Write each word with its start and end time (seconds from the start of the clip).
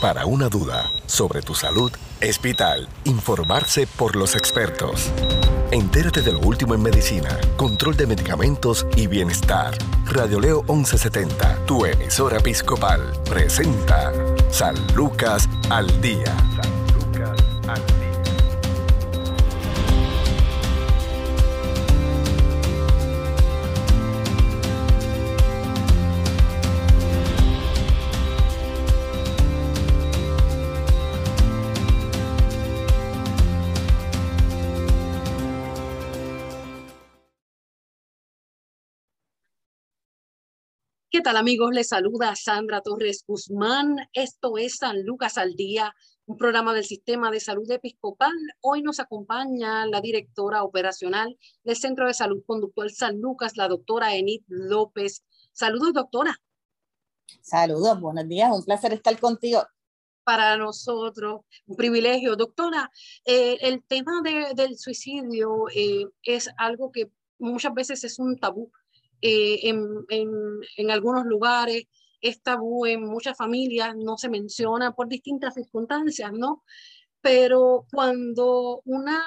Para 0.00 0.24
una 0.24 0.48
duda 0.48 0.90
sobre 1.04 1.42
tu 1.42 1.54
salud, 1.54 1.92
es 2.22 2.40
vital 2.40 2.88
informarse 3.04 3.86
por 3.86 4.16
los 4.16 4.34
expertos. 4.34 5.10
Entérate 5.72 6.22
de 6.22 6.32
lo 6.32 6.38
último 6.38 6.74
en 6.74 6.82
medicina, 6.82 7.38
control 7.58 7.98
de 7.98 8.06
medicamentos 8.06 8.86
y 8.96 9.08
bienestar. 9.08 9.76
Radio 10.06 10.40
Leo 10.40 10.62
1170, 10.62 11.66
tu 11.66 11.84
emisora 11.84 12.38
episcopal, 12.38 13.12
presenta 13.28 14.10
San 14.50 14.74
Lucas 14.96 15.46
al 15.68 16.00
Día. 16.00 16.34
¿Qué 41.20 41.24
tal 41.24 41.36
amigos? 41.36 41.68
Les 41.74 41.88
saluda 41.88 42.34
Sandra 42.34 42.80
Torres 42.80 43.24
Guzmán. 43.26 43.94
Esto 44.14 44.56
es 44.56 44.76
San 44.76 45.04
Lucas 45.04 45.36
al 45.36 45.54
Día, 45.54 45.94
un 46.24 46.38
programa 46.38 46.72
del 46.72 46.86
Sistema 46.86 47.30
de 47.30 47.40
Salud 47.40 47.70
Episcopal. 47.70 48.32
Hoy 48.62 48.80
nos 48.80 49.00
acompaña 49.00 49.84
la 49.84 50.00
directora 50.00 50.62
operacional 50.62 51.38
del 51.62 51.76
Centro 51.76 52.06
de 52.06 52.14
Salud 52.14 52.42
Conductual 52.46 52.90
San 52.90 53.20
Lucas, 53.20 53.58
la 53.58 53.68
doctora 53.68 54.14
Enid 54.14 54.40
López. 54.48 55.22
Saludos, 55.52 55.92
doctora. 55.92 56.34
Saludos, 57.42 58.00
buenos 58.00 58.26
días, 58.26 58.50
un 58.50 58.64
placer 58.64 58.94
estar 58.94 59.20
contigo. 59.20 59.62
Para 60.24 60.56
nosotros, 60.56 61.42
un 61.66 61.76
privilegio. 61.76 62.34
Doctora, 62.34 62.90
eh, 63.26 63.58
el 63.60 63.84
tema 63.84 64.22
del 64.54 64.78
suicidio 64.78 65.66
eh, 65.74 66.06
es 66.22 66.48
algo 66.56 66.90
que 66.90 67.10
muchas 67.38 67.74
veces 67.74 68.04
es 68.04 68.18
un 68.18 68.38
tabú 68.38 68.72
eh, 69.22 69.68
en, 69.68 69.86
en, 70.08 70.30
en, 70.76 70.90
algunos 70.90 71.26
lugares 71.26 71.84
es 72.20 72.42
tabú, 72.42 72.86
en 72.86 73.04
muchas 73.04 73.36
familias 73.36 73.94
no 73.96 74.16
se 74.18 74.28
menciona 74.28 74.92
por 74.92 75.08
distintas 75.08 75.54
circunstancias, 75.54 76.32
¿no? 76.32 76.62
Pero 77.22 77.86
cuando 77.92 78.80
una 78.84 79.22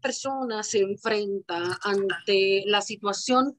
persona 0.00 0.62
se 0.62 0.80
enfrenta 0.80 1.78
ante 1.82 2.64
la 2.66 2.80
situación, 2.80 3.58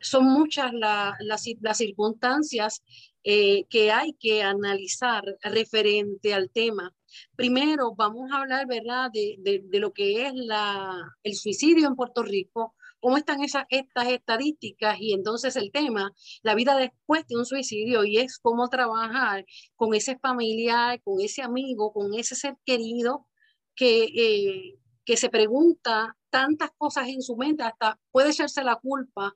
son 0.00 0.24
muchas 0.26 0.72
la, 0.72 1.16
la, 1.20 1.36
las 1.60 1.76
circunstancias 1.76 2.82
eh, 3.24 3.64
que 3.68 3.92
hay 3.92 4.14
que 4.14 4.42
analizar 4.42 5.24
referente 5.42 6.34
al 6.34 6.50
tema. 6.50 6.94
Primero, 7.36 7.94
vamos 7.94 8.30
a 8.32 8.42
hablar, 8.42 8.66
¿verdad?, 8.66 9.10
de, 9.12 9.36
de, 9.38 9.62
de 9.64 9.80
lo 9.80 9.92
que 9.92 10.26
es 10.26 10.32
la, 10.34 11.16
el 11.22 11.34
suicidio 11.34 11.88
en 11.88 11.96
Puerto 11.96 12.22
Rico, 12.22 12.74
cómo 13.00 13.16
están 13.16 13.42
esas, 13.42 13.64
estas 13.70 14.08
estadísticas 14.08 14.96
y 15.00 15.12
entonces 15.12 15.56
el 15.56 15.70
tema, 15.72 16.12
la 16.42 16.54
vida 16.54 16.76
después 16.76 17.26
de 17.26 17.36
un 17.36 17.46
suicidio 17.46 18.04
y 18.04 18.18
es 18.18 18.38
cómo 18.38 18.68
trabajar 18.68 19.44
con 19.76 19.94
ese 19.94 20.18
familiar, 20.18 21.00
con 21.02 21.20
ese 21.20 21.42
amigo, 21.42 21.92
con 21.92 22.14
ese 22.14 22.34
ser 22.34 22.56
querido 22.64 23.26
que, 23.74 24.04
eh, 24.04 24.78
que 25.04 25.16
se 25.16 25.30
pregunta 25.30 26.16
tantas 26.30 26.70
cosas 26.76 27.08
en 27.08 27.22
su 27.22 27.36
mente, 27.36 27.62
hasta 27.62 27.98
puede 28.10 28.30
echarse 28.30 28.62
la 28.62 28.76
culpa 28.76 29.34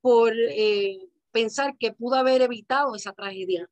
por 0.00 0.32
eh, 0.36 0.98
pensar 1.32 1.76
que 1.78 1.92
pudo 1.92 2.16
haber 2.16 2.42
evitado 2.42 2.94
esa 2.94 3.12
tragedia. 3.12 3.68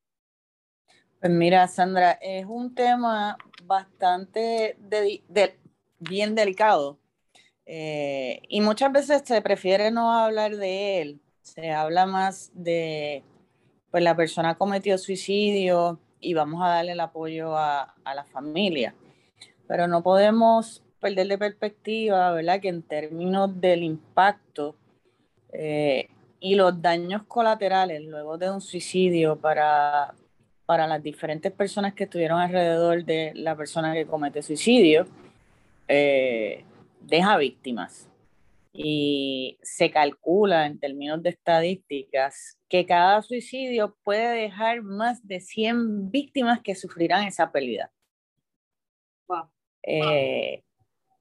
Pues 1.21 1.33
mira, 1.33 1.69
Sandra, 1.69 2.13
es 2.13 2.47
un 2.47 2.75
tema 2.75 3.37
bastante 3.65 4.77
de, 4.81 5.61
bien 5.99 6.35
delicado 6.35 6.99
eh, 7.67 8.41
y 8.49 8.61
muchas 8.61 8.93
veces 8.93 9.23
se 9.25 9.41
prefiere 9.43 9.91
no 9.91 10.13
hablar 10.13 10.57
de 10.57 11.01
él, 11.01 11.21
se 11.43 11.71
habla 11.71 12.07
más 12.07 12.51
de, 12.55 13.23
pues 13.91 14.03
la 14.03 14.17
persona 14.17 14.57
cometió 14.57 14.99
suicidio 14.99 15.99
y 16.21 16.35
vamos 16.35 16.63
a 16.63 16.69
darle 16.69 16.93
el 16.93 17.01
apoyo 17.01 17.57
a, 17.57 17.95
a 18.05 18.15
la 18.15 18.25
familia. 18.25 18.95
Pero 19.67 19.87
no 19.87 20.03
podemos 20.03 20.83
perder 21.01 21.27
de 21.27 21.39
perspectiva, 21.39 22.31
¿verdad? 22.33 22.61
Que 22.61 22.69
en 22.69 22.83
términos 22.83 23.61
del 23.61 23.83
impacto 23.83 24.77
eh, 25.53 26.09
y 26.41 26.55
los 26.55 26.81
daños 26.81 27.23
colaterales 27.25 28.03
luego 28.03 28.39
de 28.39 28.51
un 28.51 28.61
suicidio 28.61 29.37
para, 29.37 30.15
para 30.65 30.87
las 30.87 31.03
diferentes 31.03 31.53
personas 31.53 31.93
que 31.95 32.05
estuvieron 32.05 32.41
alrededor 32.41 33.05
de 33.05 33.33
la 33.35 33.55
persona 33.57 33.93
que 33.93 34.07
comete 34.07 34.43
suicidio, 34.43 35.07
eh, 35.89 36.65
deja 37.05 37.37
víctimas. 37.37 38.09
Y 38.73 39.59
se 39.63 39.91
calcula 39.91 40.67
en 40.67 40.81
términos 40.81 41.23
de 41.23 41.31
estadísticas 41.31 42.59
que 42.69 42.87
cada 42.87 43.21
suicidio 43.21 43.97
puede 44.03 44.35
dejar 44.35 44.83
más 44.83 45.27
de 45.27 45.41
100 45.41 46.11
víctimas 46.11 46.61
que 46.63 46.75
sufrirán 46.75 47.27
esa 47.27 47.53
pérdida. 47.53 47.93
Wow. 49.29 49.51
Eh, 49.83 50.65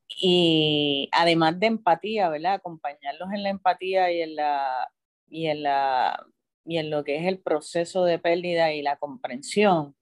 y 0.08 1.10
además 1.12 1.60
de 1.60 1.68
empatía, 1.68 2.30
¿verdad? 2.30 2.54
Acompañarlos 2.54 3.34
en 3.34 3.44
la 3.44 3.50
empatía 3.50 4.12
y 4.12 4.22
en, 4.22 4.36
la, 4.36 4.90
y, 5.28 5.48
en 5.48 5.64
la, 5.64 6.26
y 6.66 6.78
en 6.78 6.90
lo 6.90 7.04
que 7.04 7.18
es 7.18 7.26
el 7.26 7.40
proceso 7.40 8.06
de 8.06 8.20
pérdida 8.20 8.74
y 8.74 8.82
la 8.82 8.98
comprensión. 8.98 9.96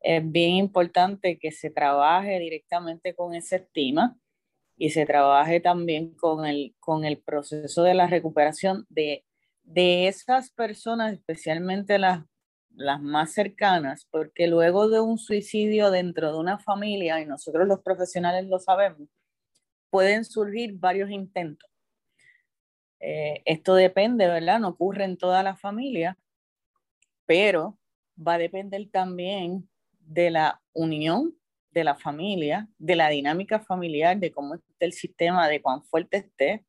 Es 0.00 0.20
bien 0.30 0.56
importante 0.56 1.38
que 1.38 1.52
se 1.52 1.70
trabaje 1.70 2.40
directamente 2.40 3.14
con 3.14 3.34
esa 3.34 3.56
estima 3.56 4.18
y 4.76 4.90
se 4.90 5.06
trabaje 5.06 5.60
también 5.60 6.14
con 6.14 6.46
el, 6.46 6.74
con 6.80 7.04
el 7.04 7.18
proceso 7.18 7.82
de 7.82 7.94
la 7.94 8.06
recuperación 8.06 8.86
de, 8.88 9.24
de 9.62 10.08
esas 10.08 10.50
personas, 10.50 11.12
especialmente 11.12 11.98
las, 11.98 12.24
las 12.74 13.00
más 13.00 13.32
cercanas, 13.32 14.06
porque 14.10 14.46
luego 14.46 14.88
de 14.88 15.00
un 15.00 15.18
suicidio 15.18 15.90
dentro 15.90 16.32
de 16.32 16.38
una 16.38 16.58
familia, 16.58 17.20
y 17.20 17.26
nosotros 17.26 17.68
los 17.68 17.80
profesionales 17.80 18.46
lo 18.46 18.58
sabemos, 18.58 19.08
pueden 19.90 20.24
surgir 20.24 20.74
varios 20.74 21.10
intentos. 21.10 21.68
Eh, 23.00 23.42
esto 23.44 23.74
depende, 23.74 24.26
¿verdad? 24.26 24.60
No 24.60 24.68
ocurre 24.68 25.04
en 25.04 25.16
toda 25.16 25.42
la 25.42 25.56
familia, 25.56 26.16
pero 27.26 27.78
va 28.16 28.34
a 28.34 28.38
depender 28.38 28.88
también 28.90 29.68
de 29.98 30.30
la 30.30 30.62
unión 30.72 31.36
de 31.72 31.84
la 31.84 31.96
familia, 31.96 32.68
de 32.78 32.96
la 32.96 33.08
dinámica 33.08 33.60
familiar, 33.60 34.18
de 34.18 34.30
cómo 34.30 34.54
está 34.54 34.66
el 34.80 34.92
sistema, 34.92 35.48
de 35.48 35.62
cuán 35.62 35.82
fuerte 35.84 36.18
esté 36.18 36.64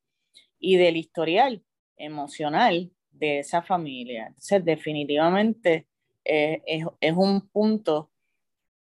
y 0.58 0.76
del 0.76 0.96
historial 0.96 1.62
emocional 1.96 2.90
de 3.10 3.40
esa 3.40 3.62
familia. 3.62 4.26
Entonces, 4.28 4.64
definitivamente 4.64 5.86
eh, 6.24 6.62
es, 6.66 6.86
es, 7.00 7.12
un 7.14 7.48
punto 7.48 8.10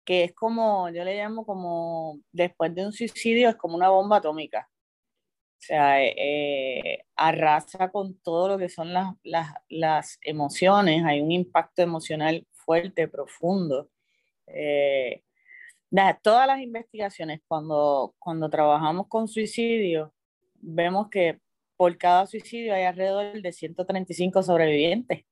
que 0.05 0.25
es 0.25 0.33
como, 0.33 0.89
yo 0.91 1.05
le 1.05 1.17
llamo 1.17 1.45
como, 1.45 2.21
después 2.33 2.75
de 2.75 2.87
un 2.87 2.93
suicidio, 2.93 3.49
es 3.49 3.57
como 3.57 3.77
una 3.77 3.89
bomba 3.89 4.19
atómica. 4.19 4.69
O 5.63 5.65
sea, 5.65 6.03
eh, 6.03 7.05
arrasa 7.15 7.91
con 7.93 8.19
todo 8.19 8.49
lo 8.49 8.59
que 8.59 8.69
son 8.69 8.93
las, 8.93 9.15
las, 9.23 9.55
las, 9.69 10.19
emociones, 10.23 11.05
hay 11.05 11.21
un 11.21 11.31
impacto 11.31 11.83
emocional 11.83 12.45
fuerte, 12.51 13.07
profundo. 13.07 13.89
Eh, 14.49 15.23
todas 16.23 16.47
las 16.47 16.61
investigaciones, 16.61 17.41
cuando, 17.47 18.15
cuando 18.19 18.49
trabajamos 18.49 19.09
con 19.09 19.29
suicidio, 19.29 20.13
vemos 20.55 21.09
que 21.11 21.41
por 21.77 21.99
cada 21.99 22.27
suicidio 22.27 22.75
hay 22.75 22.85
alrededor 22.85 23.43
de 23.43 23.53
135 23.53 24.43
sobrevivientes 24.43 25.25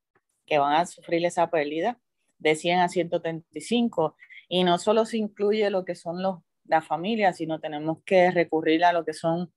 que 0.45 0.59
van 0.59 0.75
a 0.75 0.87
sufrir 0.87 1.25
esa 1.25 1.49
pérdida 1.51 1.99
de 2.39 2.57
100 2.57 2.81
a 2.81 2.89
135. 2.89 4.17
Y 4.49 4.65
no 4.65 4.79
solo 4.79 5.07
se 5.07 5.17
incluye 5.17 5.71
lo 5.71 5.85
que 5.85 5.95
son 5.95 6.23
los, 6.23 6.41
la 6.65 6.83
familia, 6.83 7.33
sino 7.33 7.61
tenemos 7.61 7.99
que 8.05 8.31
recurrir 8.31 8.85
a 8.85 8.93
lo 8.93 9.05
que 9.05 9.15
son 9.15 9.53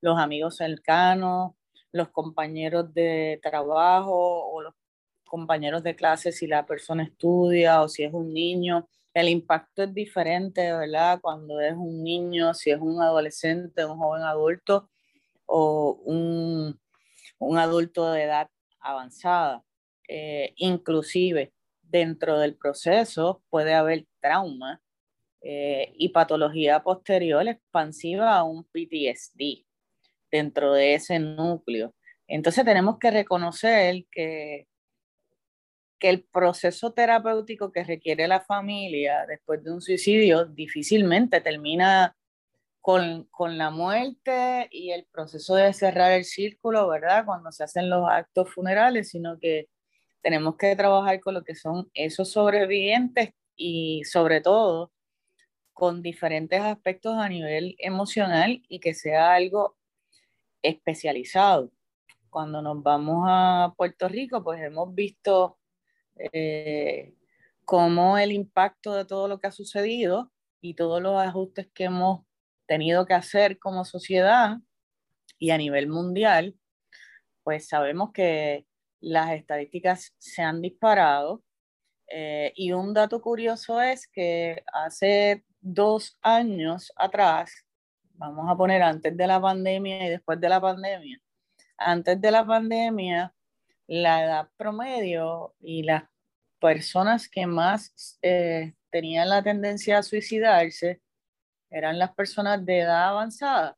los 0.00 0.18
amigos 0.18 0.56
cercanos, 0.56 1.52
los 1.92 2.08
compañeros 2.08 2.92
de 2.94 3.38
trabajo 3.42 4.44
o 4.50 4.62
los 4.62 4.74
compañeros 5.24 5.82
de 5.82 5.94
clase 5.94 6.32
si 6.32 6.46
la 6.46 6.66
persona 6.66 7.04
estudia 7.04 7.82
o 7.82 7.88
si 7.88 8.02
es 8.02 8.12
un 8.12 8.32
niño 8.32 8.88
el 9.20 9.28
impacto 9.28 9.82
es 9.84 9.94
diferente, 9.94 10.72
¿verdad? 10.72 11.20
Cuando 11.20 11.60
es 11.60 11.74
un 11.74 12.02
niño, 12.02 12.54
si 12.54 12.70
es 12.70 12.78
un 12.80 13.00
adolescente, 13.02 13.84
un 13.84 13.98
joven 13.98 14.22
adulto 14.22 14.90
o 15.46 16.00
un, 16.04 16.78
un 17.38 17.58
adulto 17.58 18.12
de 18.12 18.24
edad 18.24 18.50
avanzada. 18.80 19.64
Eh, 20.08 20.54
inclusive 20.56 21.52
dentro 21.82 22.38
del 22.38 22.56
proceso 22.56 23.42
puede 23.50 23.74
haber 23.74 24.06
trauma 24.20 24.80
eh, 25.42 25.92
y 25.96 26.08
patología 26.10 26.82
posterior 26.82 27.46
expansiva 27.46 28.36
a 28.36 28.42
un 28.42 28.64
PTSD 28.64 29.64
dentro 30.30 30.72
de 30.72 30.94
ese 30.94 31.18
núcleo. 31.18 31.94
Entonces 32.26 32.64
tenemos 32.64 32.98
que 32.98 33.10
reconocer 33.10 34.04
que 34.10 34.66
que 35.98 36.08
el 36.10 36.24
proceso 36.24 36.92
terapéutico 36.92 37.72
que 37.72 37.84
requiere 37.84 38.28
la 38.28 38.40
familia 38.40 39.26
después 39.26 39.62
de 39.62 39.72
un 39.72 39.80
suicidio 39.80 40.44
difícilmente 40.44 41.40
termina 41.40 42.16
con, 42.80 43.24
con, 43.30 43.58
la 43.58 43.70
muerte 43.70 44.68
y 44.70 44.92
el 44.92 45.06
proceso 45.06 45.54
de 45.56 45.72
cerrar 45.72 46.12
el 46.12 46.24
círculo, 46.24 46.88
¿verdad? 46.88 47.24
Cuando 47.26 47.52
se 47.52 47.64
hacen 47.64 47.90
los 47.90 48.08
actos 48.08 48.52
funerales, 48.54 49.10
sino 49.10 49.38
que 49.38 49.68
tenemos 50.22 50.56
que 50.56 50.74
trabajar 50.76 51.20
con 51.20 51.34
lo 51.34 51.44
que 51.44 51.54
son 51.54 51.90
esos 51.94 52.32
sobrevivientes 52.32 53.30
y 53.56 54.04
sobre 54.04 54.40
todo 54.40 54.92
con 55.72 56.02
diferentes 56.02 56.60
aspectos 56.60 57.16
a 57.16 57.28
nivel 57.28 57.76
emocional 57.78 58.62
y 58.68 58.80
que 58.80 58.94
sea 58.94 59.34
algo 59.34 59.76
especializado. 60.62 61.70
Cuando 62.30 62.62
nos 62.62 62.82
vamos 62.82 63.24
a 63.28 63.74
Puerto 63.76 64.08
Rico, 64.08 64.42
pues 64.42 64.60
hemos 64.60 64.94
visto 64.94 65.57
eh, 66.32 67.14
cómo 67.64 68.18
el 68.18 68.32
impacto 68.32 68.94
de 68.94 69.04
todo 69.04 69.28
lo 69.28 69.40
que 69.40 69.48
ha 69.48 69.52
sucedido 69.52 70.32
y 70.60 70.74
todos 70.74 71.02
los 71.02 71.20
ajustes 71.20 71.68
que 71.74 71.84
hemos 71.84 72.24
tenido 72.66 73.06
que 73.06 73.14
hacer 73.14 73.58
como 73.58 73.84
sociedad 73.84 74.58
y 75.38 75.50
a 75.50 75.58
nivel 75.58 75.88
mundial, 75.88 76.56
pues 77.42 77.68
sabemos 77.68 78.12
que 78.12 78.66
las 79.00 79.32
estadísticas 79.32 80.14
se 80.18 80.42
han 80.42 80.60
disparado. 80.60 81.42
Eh, 82.10 82.52
y 82.56 82.72
un 82.72 82.94
dato 82.94 83.20
curioso 83.20 83.80
es 83.80 84.08
que 84.08 84.62
hace 84.72 85.44
dos 85.60 86.18
años 86.22 86.92
atrás, 86.96 87.52
vamos 88.14 88.50
a 88.50 88.56
poner 88.56 88.82
antes 88.82 89.16
de 89.16 89.26
la 89.26 89.40
pandemia 89.40 90.06
y 90.06 90.10
después 90.10 90.40
de 90.40 90.48
la 90.48 90.60
pandemia, 90.60 91.20
antes 91.76 92.20
de 92.20 92.30
la 92.30 92.46
pandemia, 92.46 93.34
la 93.88 94.24
edad 94.24 94.50
promedio 94.56 95.54
y 95.60 95.82
las 95.82 96.04
personas 96.60 97.28
que 97.28 97.46
más 97.46 98.18
eh, 98.22 98.74
tenían 98.90 99.28
la 99.28 99.42
tendencia 99.42 99.98
a 99.98 100.02
suicidarse 100.02 101.00
eran 101.70 101.98
las 101.98 102.14
personas 102.14 102.64
de 102.64 102.80
edad 102.80 103.08
avanzada. 103.08 103.76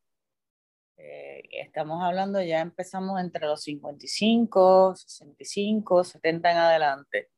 Eh, 0.97 1.43
estamos 1.51 2.03
hablando, 2.03 2.41
ya 2.41 2.59
empezamos 2.59 3.19
entre 3.19 3.45
los 3.47 3.63
55, 3.63 4.95
65, 4.95 6.03
70 6.03 6.51
en 6.51 6.57
adelante. 6.57 7.29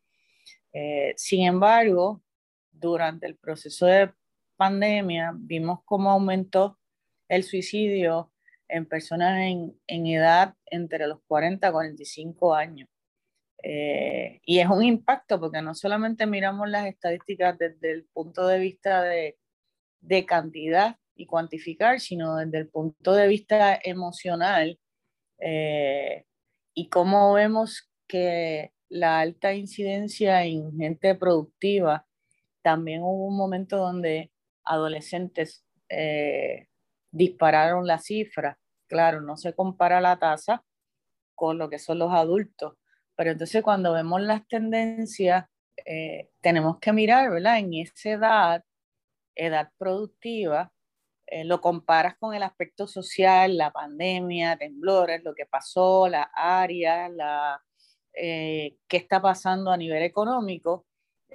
Eh, 0.74 1.14
sin 1.16 1.46
embargo, 1.46 2.22
durante 2.72 3.28
el 3.28 3.38
proceso 3.38 3.86
de 3.86 4.12
pandemia 4.58 5.32
vimos 5.36 5.80
cómo 5.86 6.10
aumentó 6.10 6.80
el 7.30 7.44
suicidio 7.44 8.33
en 8.68 8.86
personas 8.86 9.40
en, 9.42 9.80
en 9.88 10.08
edad 10.08 10.56
entre 10.66 11.08
los 11.08 11.20
40 11.28 11.68
y 11.68 11.72
45 11.72 12.56
años. 12.56 12.90
Eh, 13.66 14.42
y 14.46 14.60
es 14.60 14.68
un 14.68 14.84
impacto 14.84 15.40
porque 15.40 15.62
no 15.62 15.74
solamente 15.74 16.26
miramos 16.26 16.70
las 16.70 16.86
estadísticas 16.88 17.58
desde 17.58 17.92
el 17.92 18.06
punto 18.06 18.46
de 18.48 18.60
vista 18.60 19.02
de, 19.04 19.38
de 20.02 20.26
cantidad 20.26 20.98
y 21.16 21.26
cuantificar, 21.26 22.00
sino 22.00 22.36
desde 22.38 22.58
el 22.58 22.68
punto 22.68 23.14
de 23.14 23.28
vista 23.28 23.80
emocional 23.82 24.80
eh, 25.40 26.26
y 26.74 26.90
cómo 26.90 27.34
vemos 27.34 27.90
que 28.08 28.74
la 28.90 29.20
alta 29.20 29.54
incidencia 29.54 30.44
en 30.44 30.78
gente 30.78 31.16
productiva, 31.16 32.06
también 32.62 33.02
hubo 33.02 33.28
un 33.28 33.38
momento 33.38 33.78
donde 33.78 34.32
adolescentes 34.64 35.66
eh, 35.90 36.68
dispararon 37.14 37.88
la 37.88 38.00
cifra. 38.00 38.60
Claro, 38.88 39.22
no 39.22 39.38
se 39.38 39.54
compara 39.56 40.02
la 40.02 40.18
tasa 40.20 40.64
con 41.36 41.58
lo 41.58 41.70
que 41.70 41.80
son 41.80 42.00
los 42.00 42.12
adultos, 42.12 42.76
pero 43.16 43.32
entonces 43.32 43.64
cuando 43.64 43.94
vemos 43.94 44.22
las 44.22 44.48
tendencias, 44.48 45.46
eh, 45.86 46.30
tenemos 46.42 46.80
que 46.80 46.94
mirar, 46.94 47.32
¿verdad? 47.32 47.60
En 47.60 47.74
esa 47.74 48.10
edad, 48.12 48.66
edad 49.36 49.72
productiva, 49.78 50.72
eh, 51.28 51.46
lo 51.46 51.62
comparas 51.62 52.18
con 52.20 52.36
el 52.36 52.44
aspecto 52.44 52.88
social, 52.88 53.58
la 53.58 53.72
pandemia, 53.72 54.58
temblores, 54.58 55.24
lo 55.24 55.34
que 55.34 55.46
pasó, 55.46 56.08
la 56.10 56.24
área, 56.34 57.10
la, 57.10 57.62
qué 58.14 58.78
está 58.90 59.22
pasando 59.22 59.72
a 59.72 59.78
nivel 59.78 60.04
económico, 60.04 60.86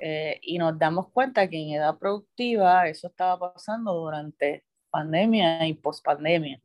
eh, 0.01 0.39
y 0.43 0.59
nos 0.59 0.79
damos 0.79 1.11
cuenta 1.11 1.49
que 1.49 1.61
en 1.61 1.71
edad 1.71 1.99
productiva 1.99 2.87
eso 2.89 3.09
estaba 3.09 3.53
pasando 3.53 3.93
durante 3.95 4.65
pandemia 4.91 5.67
y 5.67 5.75
pospandemia. 5.75 6.61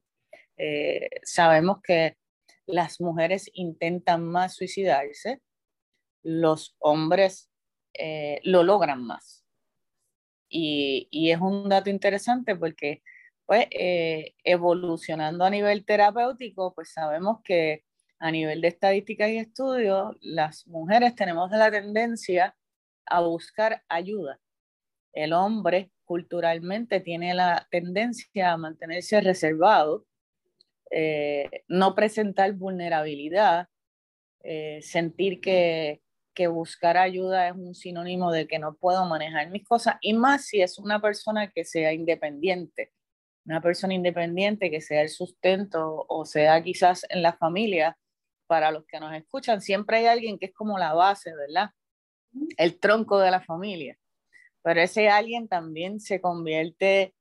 Eh, 0.58 1.10
sabemos 1.24 1.82
que 1.82 2.18
las 2.66 3.02
mujeres 3.02 3.50
intentan 3.54 4.24
más 4.24 4.56
suicidarse, 4.56 5.42
los 6.24 6.76
hombres 6.80 7.50
eh, 7.94 8.40
lo 8.44 8.64
logran 8.64 9.04
más. 9.04 9.44
Y, 10.50 11.08
y, 11.12 11.32
es 11.32 11.42
un 11.42 11.68
dato 11.68 11.90
interesante 11.90 12.56
porque, 12.56 13.02
pues, 13.46 13.68
evolucionando 14.44 15.44
a 15.46 15.50
nivel 15.50 15.84
terapéutico, 15.84 16.74
pues 16.76 16.94
sabemos 16.94 17.40
que 17.44 17.84
a 18.24 18.32
nivel 18.32 18.62
de 18.62 18.70
estadísticas 18.70 19.30
y 19.30 19.38
estudios, 19.38 20.16
las 20.22 20.66
mujeres 20.66 21.14
tenemos 21.14 21.52
la 21.52 21.70
tendencia 21.70 22.56
a 23.06 23.20
buscar 23.20 23.84
ayuda. 23.90 24.40
El 25.12 25.34
hombre 25.34 25.92
culturalmente 26.14 27.00
tiene 27.00 27.34
la 27.34 27.68
tendencia 27.72 28.52
a 28.52 28.58
mantenerse 28.58 29.20
reservado, 29.20 30.06
eh, 30.92 31.64
no 31.68 31.96
presentar 31.96 32.54
vulnerabilidad, 32.54 33.68
eh, 34.44 34.80
sentir 34.84 35.42
que, 35.42 36.04
que 36.36 36.46
buscar 36.46 36.98
ayuda 36.98 37.48
es 37.48 37.56
un 37.56 37.74
sinónimo 37.74 38.32
de 38.32 38.46
que 38.46 38.60
no 38.60 38.76
puedo 38.76 39.08
manejar 39.08 39.50
mis 39.50 39.64
cosas, 39.64 39.96
y 40.02 40.14
más 40.14 40.46
si 40.46 40.62
es 40.62 40.78
una 40.78 41.02
persona 41.02 41.50
que 41.50 41.66
sea 41.66 41.94
independiente, 41.94 42.92
una 43.48 43.60
persona 43.60 43.96
independiente 43.96 44.70
que 44.70 44.82
sea 44.82 45.02
el 45.02 45.10
sustento 45.10 46.06
o 46.08 46.26
sea 46.26 46.62
quizás 46.62 47.08
en 47.10 47.24
la 47.24 47.34
familia, 47.34 47.98
para 48.46 48.70
los 48.70 48.86
que 48.86 49.00
nos 49.00 49.16
escuchan, 49.16 49.62
siempre 49.62 49.98
hay 49.98 50.06
alguien 50.06 50.38
que 50.38 50.46
es 50.46 50.54
como 50.54 50.78
la 50.78 50.94
base, 50.94 51.34
¿verdad? 51.36 51.72
el 52.58 52.80
tronco 52.80 53.18
de 53.20 53.32
la 53.32 53.42
familia. 53.42 53.98
Pero 54.64 54.82
ese 54.82 55.10
alguien 55.10 55.48
también 55.48 56.00
se 56.00 56.22
convierte 56.22 57.14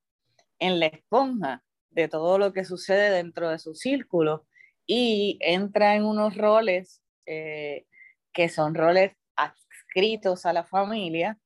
en 0.59 0.81
la 0.81 0.87
esponja 0.87 1.63
de 1.91 2.09
todo 2.09 2.39
lo 2.39 2.53
que 2.53 2.65
sucede 2.65 3.11
dentro 3.11 3.51
de 3.51 3.59
su 3.59 3.75
círculo 3.75 4.47
y 4.87 5.39
entra 5.41 5.95
en 5.97 6.05
unos 6.05 6.37
roles 6.37 7.03
eh, 7.27 7.87
que 8.33 8.49
son 8.49 8.75
roles 8.75 9.13
adscritos 9.37 10.47
a 10.47 10.53
la 10.53 10.65
familia, 10.65 11.39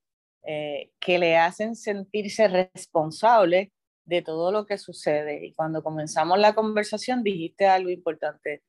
eh, 0.45 0.93
que 1.01 1.19
le 1.19 1.37
hacen 1.37 1.75
sentirse 1.75 2.47
responsable 2.49 3.73
de 4.05 4.23
todo 4.23 4.53
lo 4.53 4.67
que 4.67 4.79
sucede. 4.79 5.45
Y 5.45 5.53
cuando 5.55 5.83
comenzamos 5.83 6.39
la 6.39 6.55
conversación 6.55 7.23
dijiste 7.23 7.67
algo 7.67 7.91
importante. 7.91 8.63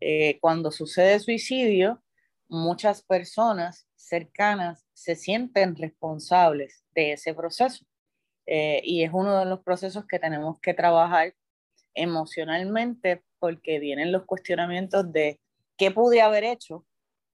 Eh, 0.00 0.38
cuando 0.40 0.70
sucede 0.70 1.18
suicidio, 1.20 2.02
muchas 2.48 3.02
personas 3.02 3.86
cercanas 3.94 4.86
se 4.92 5.16
sienten 5.16 5.76
responsables 5.76 6.84
de 6.94 7.12
ese 7.12 7.34
proceso. 7.34 7.84
Eh, 8.46 8.80
y 8.84 9.02
es 9.02 9.10
uno 9.12 9.38
de 9.38 9.44
los 9.46 9.60
procesos 9.60 10.06
que 10.06 10.18
tenemos 10.18 10.60
que 10.60 10.74
trabajar 10.74 11.34
emocionalmente 11.94 13.24
porque 13.38 13.80
vienen 13.80 14.12
los 14.12 14.24
cuestionamientos 14.24 15.12
de 15.12 15.40
qué 15.76 15.90
pude 15.90 16.20
haber 16.20 16.44
hecho 16.44 16.86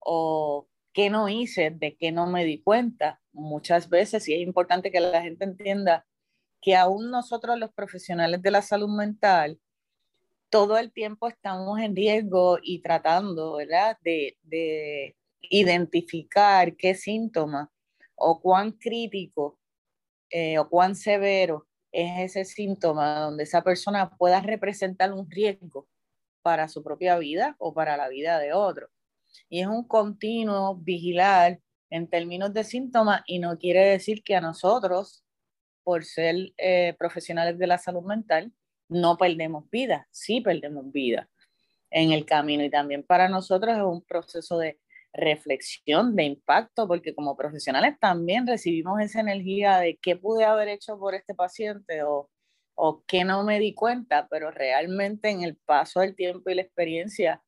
o 0.00 0.68
qué 0.92 1.10
no 1.10 1.28
hice, 1.28 1.70
de 1.70 1.96
qué 1.96 2.10
no 2.10 2.26
me 2.26 2.44
di 2.44 2.62
cuenta. 2.62 3.20
Muchas 3.32 3.88
veces, 3.88 4.28
y 4.28 4.34
es 4.34 4.40
importante 4.40 4.90
que 4.90 5.00
la 5.00 5.22
gente 5.22 5.44
entienda 5.44 6.06
que 6.60 6.74
aún 6.74 7.10
nosotros 7.10 7.58
los 7.58 7.72
profesionales 7.72 8.42
de 8.42 8.50
la 8.50 8.62
salud 8.62 8.88
mental 8.88 9.60
todo 10.50 10.78
el 10.78 10.92
tiempo 10.92 11.28
estamos 11.28 11.80
en 11.80 11.96
riesgo 11.96 12.58
y 12.62 12.80
tratando, 12.80 13.56
¿verdad? 13.56 13.98
De, 14.02 14.36
de 14.42 15.16
identificar 15.40 16.76
qué 16.76 16.94
síntoma 16.94 17.70
o 18.14 18.40
cuán 18.40 18.72
crítico 18.72 19.58
eh, 20.30 20.58
o 20.58 20.68
cuán 20.68 20.96
severo 20.96 21.66
es 21.92 22.36
ese 22.36 22.44
síntoma 22.44 23.20
donde 23.20 23.44
esa 23.44 23.62
persona 23.62 24.10
pueda 24.16 24.40
representar 24.40 25.12
un 25.12 25.30
riesgo 25.30 25.88
para 26.42 26.68
su 26.68 26.82
propia 26.82 27.18
vida 27.18 27.56
o 27.58 27.72
para 27.74 27.96
la 27.96 28.08
vida 28.08 28.38
de 28.38 28.52
otro. 28.52 28.88
Y 29.48 29.60
es 29.60 29.66
un 29.66 29.86
continuo 29.86 30.76
vigilar 30.76 31.60
en 31.90 32.08
términos 32.08 32.52
de 32.52 32.64
síntomas 32.64 33.22
y 33.26 33.38
no 33.38 33.58
quiere 33.58 33.84
decir 33.84 34.22
que 34.22 34.34
a 34.36 34.40
nosotros, 34.40 35.24
por 35.84 36.04
ser 36.04 36.52
eh, 36.58 36.94
profesionales 36.98 37.58
de 37.58 37.66
la 37.66 37.78
salud 37.78 38.02
mental, 38.02 38.52
no 38.88 39.16
perdemos 39.16 39.68
vida, 39.70 40.08
sí 40.10 40.40
perdemos 40.40 40.90
vida 40.92 41.28
en 41.90 42.12
el 42.12 42.24
camino 42.24 42.64
y 42.64 42.70
también 42.70 43.02
para 43.02 43.28
nosotros 43.28 43.76
es 43.76 43.82
un 43.82 44.02
proceso 44.02 44.58
de 44.58 44.78
reflexión, 45.12 46.14
de 46.14 46.24
impacto, 46.24 46.86
porque 46.86 47.14
como 47.14 47.36
profesionales 47.36 47.98
también 47.98 48.46
recibimos 48.46 49.00
esa 49.00 49.20
energía 49.20 49.78
de 49.78 49.98
qué 50.00 50.16
pude 50.16 50.44
haber 50.44 50.68
hecho 50.68 50.98
por 50.98 51.14
este 51.14 51.34
paciente 51.34 52.02
o, 52.02 52.28
o 52.74 53.02
qué 53.06 53.24
no 53.24 53.42
me 53.44 53.58
di 53.58 53.74
cuenta, 53.74 54.28
pero 54.30 54.50
realmente 54.50 55.30
en 55.30 55.42
el 55.42 55.56
paso 55.56 56.00
del 56.00 56.14
tiempo 56.14 56.50
y 56.50 56.54
la 56.54 56.62
experiencia 56.62 57.42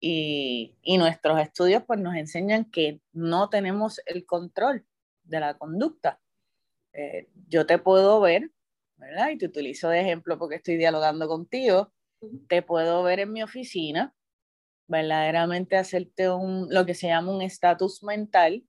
y, 0.00 0.76
y, 0.82 0.98
nuestros 0.98 1.40
estudios 1.40 1.84
pues 1.86 2.00
nos 2.00 2.16
enseñan 2.16 2.64
que 2.64 3.00
no 3.12 3.48
tenemos 3.48 4.00
el 4.06 4.26
control 4.26 4.84
de 5.22 5.40
la 5.40 5.56
conducta. 5.56 6.20
Eh, 6.92 7.28
yo 7.48 7.66
te 7.66 7.78
puedo 7.78 8.20
ver, 8.20 8.50
¿verdad? 9.02 9.30
Y 9.30 9.38
te 9.38 9.46
utilizo 9.46 9.88
de 9.88 10.00
ejemplo 10.00 10.38
porque 10.38 10.56
estoy 10.56 10.76
dialogando 10.76 11.26
contigo, 11.26 11.92
te 12.48 12.62
puedo 12.62 13.02
ver 13.02 13.18
en 13.20 13.32
mi 13.32 13.42
oficina, 13.42 14.14
verdaderamente 14.86 15.76
hacerte 15.76 16.30
un, 16.30 16.72
lo 16.72 16.86
que 16.86 16.94
se 16.94 17.08
llama 17.08 17.32
un 17.32 17.42
estatus 17.42 18.04
mental, 18.04 18.64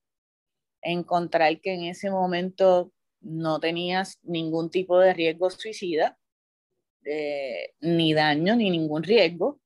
encontrar 0.82 1.62
que 1.62 1.74
en 1.74 1.84
ese 1.84 2.10
momento 2.10 2.92
no 3.22 3.60
tenías 3.60 4.20
ningún 4.24 4.70
tipo 4.72 5.00
de 5.00 5.14
riesgo 5.14 5.50
suicida, 5.52 6.18
eh, 7.06 7.74
ni 7.82 8.14
daño, 8.14 8.56
ni 8.56 8.70
ningún 8.72 9.04
riesgo. 9.04 9.60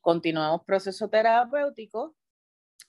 Continuamos 0.00 0.64
proceso 0.64 1.08
terapéutico 1.08 2.16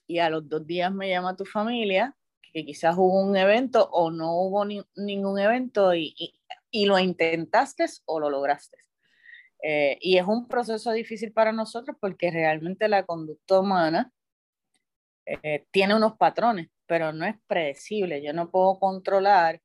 y 0.06 0.18
a 0.18 0.30
los 0.30 0.48
dos 0.48 0.66
días 0.66 0.92
me 0.92 1.10
llama 1.10 1.36
tu 1.36 1.44
familia, 1.44 2.16
que 2.52 2.64
quizás 2.64 2.96
hubo 2.96 3.22
un 3.22 3.36
evento 3.36 3.88
o 3.90 4.10
no 4.10 4.34
hubo 4.40 4.64
ningún 4.64 5.38
evento 5.38 5.94
y, 5.94 6.14
y, 6.16 6.39
lo 6.72 6.98
intentaste 6.98 7.84
o 8.06 8.20
lo 8.20 8.30
lograste. 8.30 8.78
Eh, 9.62 9.98
y 10.00 10.16
es 10.16 10.26
un 10.26 10.48
proceso 10.48 10.90
difícil 10.92 11.32
para 11.32 11.52
nosotros 11.52 11.96
porque 12.00 12.30
realmente 12.30 12.88
la 12.88 13.04
conducta 13.04 13.60
humana 13.60 14.12
eh, 15.26 15.66
tiene 15.70 15.94
unos 15.94 16.16
patrones, 16.16 16.70
pero 16.86 17.12
no 17.12 17.26
es 17.26 17.36
predecible. 17.46 18.22
Yo 18.22 18.32
no 18.32 18.50
puedo 18.50 18.78
controlar 18.78 19.60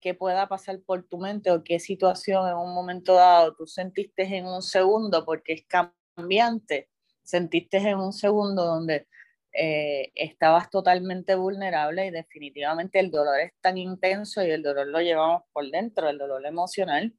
qué 0.00 0.14
pueda 0.14 0.48
pasar 0.48 0.80
por 0.86 1.02
tu 1.04 1.18
mente 1.18 1.50
o 1.50 1.64
qué 1.64 1.80
situación 1.80 2.48
en 2.48 2.54
un 2.54 2.74
momento 2.74 3.14
dado 3.14 3.54
tú 3.56 3.66
sentiste 3.66 4.22
en 4.22 4.46
un 4.46 4.62
segundo 4.62 5.24
porque 5.24 5.54
es 5.54 5.66
cambiante. 5.66 6.90
Sentiste 7.22 7.78
en 7.78 7.98
un 7.98 8.12
segundo 8.12 8.64
donde 8.64 9.08
eh, 9.58 10.12
estabas 10.14 10.68
totalmente 10.68 11.34
vulnerable 11.34 12.06
y 12.06 12.10
definitivamente 12.10 13.00
el 13.00 13.10
dolor 13.10 13.40
es 13.40 13.52
tan 13.62 13.78
intenso 13.78 14.44
y 14.44 14.50
el 14.50 14.62
dolor 14.62 14.86
lo 14.86 15.00
llevamos 15.00 15.44
por 15.50 15.70
dentro, 15.70 16.10
el 16.10 16.18
dolor 16.18 16.44
emocional, 16.44 17.14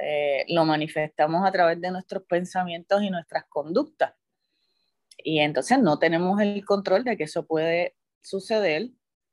eh, 0.00 0.46
lo 0.48 0.64
manifestamos 0.64 1.46
a 1.46 1.52
través 1.52 1.78
de 1.80 1.90
nuestros 1.90 2.24
pensamientos 2.24 3.02
y 3.02 3.10
nuestras 3.10 3.44
conductas. 3.50 4.14
Y 5.18 5.40
entonces 5.40 5.78
no 5.78 5.98
tenemos 5.98 6.40
el 6.40 6.64
control 6.64 7.04
de 7.04 7.18
que 7.18 7.24
eso 7.24 7.46
puede 7.46 7.96
suceder 8.22 8.88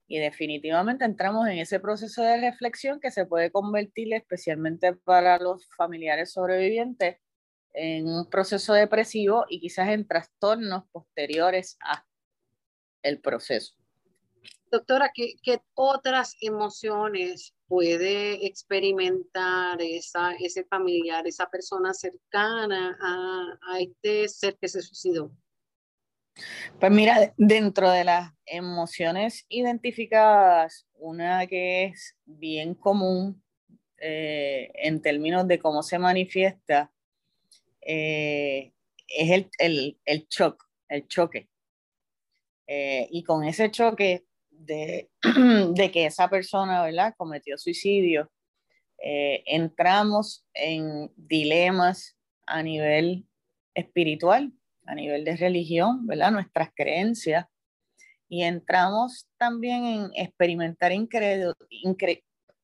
y 0.05 0.19
definitivamente 0.19 1.05
entramos 1.05 1.47
en 1.47 1.59
ese 1.59 1.79
proceso 1.79 2.21
de 2.21 2.41
reflexión 2.41 2.99
que 2.99 3.11
se 3.11 3.25
puede 3.25 3.49
convertir 3.49 4.13
especialmente 4.13 4.93
para 4.93 5.39
los 5.39 5.69
familiares 5.77 6.33
sobrevivientes 6.33 7.17
en 7.71 8.07
un 8.07 8.29
proceso 8.29 8.73
depresivo 8.73 9.45
y 9.47 9.61
quizás 9.61 9.87
en 9.87 10.05
trastornos 10.05 10.83
posteriores 10.91 11.77
a 11.79 12.05
el 13.05 13.19
proceso. 13.19 13.75
Doctora, 14.71 15.11
¿qué, 15.13 15.35
¿qué, 15.41 15.61
otras 15.73 16.35
emociones 16.41 17.53
puede 17.67 18.45
experimentar 18.45 19.81
esa, 19.81 20.33
ese 20.33 20.65
familiar, 20.65 21.25
esa 21.27 21.49
persona 21.49 21.93
cercana 21.93 22.97
a, 23.01 23.73
a 23.73 23.79
este 23.79 24.27
ser 24.27 24.57
que 24.59 24.67
se 24.67 24.81
suicidó? 24.81 25.31
Pues 26.79 26.91
mira, 26.91 27.33
dentro 27.37 27.89
de 27.89 28.03
las 28.03 28.33
emociones 28.45 29.45
identificadas, 29.47 30.85
una 30.95 31.47
que 31.47 31.85
es 31.85 32.15
bien 32.25 32.75
común 32.75 33.41
eh, 33.97 34.71
en 34.75 35.01
términos 35.01 35.47
de 35.47 35.59
cómo 35.59 35.81
se 35.81 35.97
manifiesta 35.97 36.91
eh, 37.81 38.73
es 39.07 39.31
el, 39.31 39.49
el, 39.59 39.99
el, 40.05 40.27
shock, 40.27 40.67
el 40.89 41.07
choque. 41.07 41.47
Eh, 42.67 43.07
y 43.11 43.23
con 43.23 43.43
ese 43.43 43.69
choque 43.71 44.25
de, 44.49 45.09
de, 45.73 45.91
que 45.91 46.05
esa 46.05 46.29
persona, 46.29 46.83
¿verdad?, 46.83 47.13
cometió 47.17 47.57
suicidio, 47.57 48.31
entramos 48.97 50.47
en 50.53 51.11
dilemas 51.15 52.17
a 52.47 52.63
nivel 52.63 53.27
espiritual, 53.75 54.51
a 54.85 54.95
nivel 54.95 55.25
de 55.25 55.35
religión, 55.35 56.07
¿verdad? 56.07 56.31
Nuestras 56.31 56.69
creencias. 56.75 57.45
Y 58.27 58.43
entramos 58.43 59.27
también 59.37 59.85
en 59.85 60.11
experimentar 60.15 60.91
incrédulo, 60.91 61.55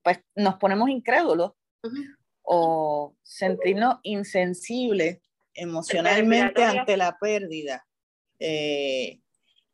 pues 0.04 0.20
nos 0.36 0.56
ponemos 0.56 0.90
incrédulos 0.90 1.52
o 2.42 3.16
sentirnos 3.22 3.98
insensibles 4.02 5.20
emocionalmente 5.54 6.64
ante 6.64 6.98
la 6.98 7.18
pérdida. 7.20 7.86
Eh, 8.40 9.21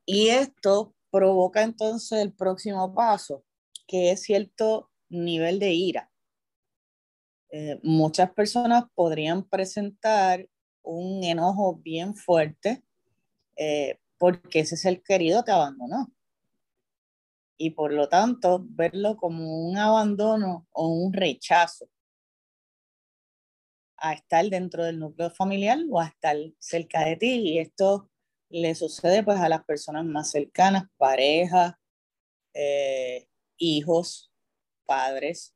y 0.08 0.30
esto 0.30 0.96
provoca 1.12 1.62
entonces 1.62 2.20
el 2.20 2.34
próximo 2.34 2.96
paso, 2.96 3.44
que 3.88 4.12
es 4.12 4.24
cierto 4.24 4.90
nivel 5.10 5.60
de 5.60 5.74
ira. 5.74 6.12
Eh, 7.50 7.80
muchas 7.84 8.32
personas 8.32 8.86
podrían 8.96 9.44
presentar 9.44 10.48
un 10.82 11.24
enojo 11.24 11.76
bien 11.76 12.16
fuerte 12.16 12.84
eh, 13.58 14.00
porque 14.18 14.62
ese 14.62 14.78
ser 14.78 15.04
querido 15.04 15.44
te 15.44 15.52
abandonó. 15.52 16.12
Y 17.58 17.72
por 17.72 17.92
lo 17.92 18.08
tanto, 18.08 18.64
verlo 18.64 19.18
como 19.18 19.68
un 19.68 19.78
abandono 19.78 20.68
o 20.72 20.88
un 20.88 21.12
rechazo 21.12 21.90
a 23.98 24.14
estar 24.14 24.46
dentro 24.46 24.86
del 24.86 25.00
núcleo 25.00 25.32
familiar 25.32 25.80
o 25.90 26.00
a 26.00 26.08
estar 26.08 26.38
cerca 26.60 27.04
de 27.04 27.18
ti. 27.18 27.34
Y 27.50 27.60
esto 27.60 28.10
le 28.50 28.76
sucede 28.76 29.24
pues 29.24 29.40
a 29.40 29.50
las 29.50 29.64
personas 29.66 30.06
más 30.06 30.32
cercanas, 30.32 30.86
parejas, 30.98 31.76
eh, 32.54 33.28
hijos, 33.58 34.32
padres, 34.86 35.56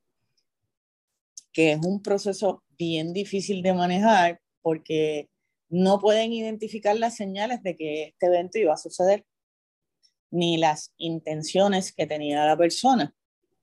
que 1.52 1.72
es 1.72 1.84
un 1.84 2.02
proceso 2.02 2.62
bien 2.70 3.12
difícil 3.12 3.62
de 3.62 3.72
manejar 3.72 4.40
porque 4.62 5.28
no 5.68 5.98
pueden 5.98 6.32
identificar 6.32 6.96
las 6.96 7.16
señales 7.16 7.62
de 7.62 7.76
que 7.76 8.04
este 8.04 8.26
evento 8.26 8.58
iba 8.58 8.74
a 8.74 8.76
suceder, 8.78 9.24
ni 10.30 10.56
las 10.56 10.92
intenciones 10.96 11.92
que 11.92 12.06
tenía 12.06 12.44
la 12.46 12.56
persona. 12.56 13.14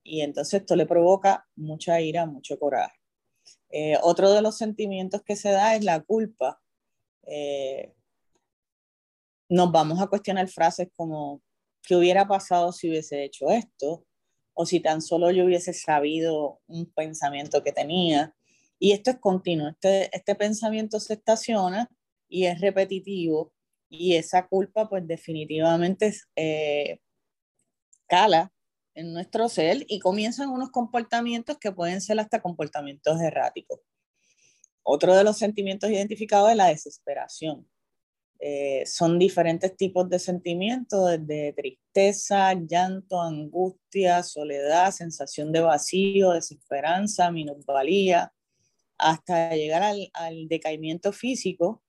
Y 0.04 0.22
entonces 0.22 0.62
esto 0.62 0.76
le 0.76 0.86
provoca 0.86 1.48
mucha 1.56 2.02
ira, 2.02 2.26
mucho 2.26 2.58
coraje. 2.58 2.98
Eh, 3.72 3.98
otro 4.02 4.32
de 4.32 4.42
los 4.42 4.58
sentimientos 4.58 5.22
que 5.24 5.36
se 5.36 5.52
da 5.52 5.76
es 5.76 5.84
la 5.84 6.02
culpa. 6.02 6.60
Eh, 7.28 7.94
nos 9.50 9.72
vamos 9.72 10.00
a 10.00 10.08
cuestionar 10.08 10.48
frases 10.48 10.88
como, 10.96 11.42
¿qué 11.84 11.96
hubiera 11.96 12.28
pasado 12.28 12.72
si 12.72 12.90
hubiese 12.90 13.24
hecho 13.24 13.50
esto? 13.50 14.06
O 14.54 14.66
si 14.66 14.80
tan 14.80 15.02
solo 15.02 15.32
yo 15.32 15.46
hubiese 15.46 15.74
sabido 15.74 16.62
un 16.68 16.92
pensamiento 16.94 17.64
que 17.64 17.72
tenía. 17.72 18.36
Y 18.78 18.92
esto 18.94 19.12
es 19.12 19.20
continuo, 19.20 19.70
este, 19.70 20.16
este 20.16 20.36
pensamiento 20.36 21.00
se 21.00 21.16
estaciona 21.16 21.90
y 22.30 22.46
es 22.46 22.62
repetitivo 22.62 23.52
y 23.90 24.16
esa 24.16 24.48
culpa 24.48 24.88
pues 24.88 25.06
definitivamente 25.06 26.16
eh, 26.36 27.00
cala 28.08 28.54
en 28.94 29.14
nuestro 29.14 29.50
ser 29.50 29.86
y 29.88 30.00
comienzan 30.00 30.50
unos 30.50 30.70
comportamientos 30.70 31.58
que 31.58 31.72
pueden 31.72 32.00
ser 32.02 32.20
hasta 32.20 32.42
comportamientos 32.42 33.20
erráticos. 33.20 33.80
Otro 34.84 35.16
de 35.16 35.24
los 35.24 35.38
sentimientos 35.38 35.90
identificados 35.90 36.52
es 36.52 36.58
la 36.58 36.68
desesperación. 36.68 37.68
Eh, 38.42 38.86
son 38.86 39.20
diferentes 39.20 39.76
tipos 39.76 40.10
de 40.10 40.18
sentimientos, 40.18 41.10
desde 41.10 41.54
tristeza, 41.54 42.54
llanto, 42.54 43.22
angustia, 43.22 44.24
soledad, 44.24 44.92
sensación 44.92 45.52
de 45.52 45.60
vacío, 45.60 46.32
desesperanza, 46.32 47.32
minusvalía, 47.32 48.32
hasta 48.98 49.56
llegar 49.56 49.84
al, 49.84 50.10
al 50.14 50.48
decaimiento 50.48 51.12
físico 51.12 51.84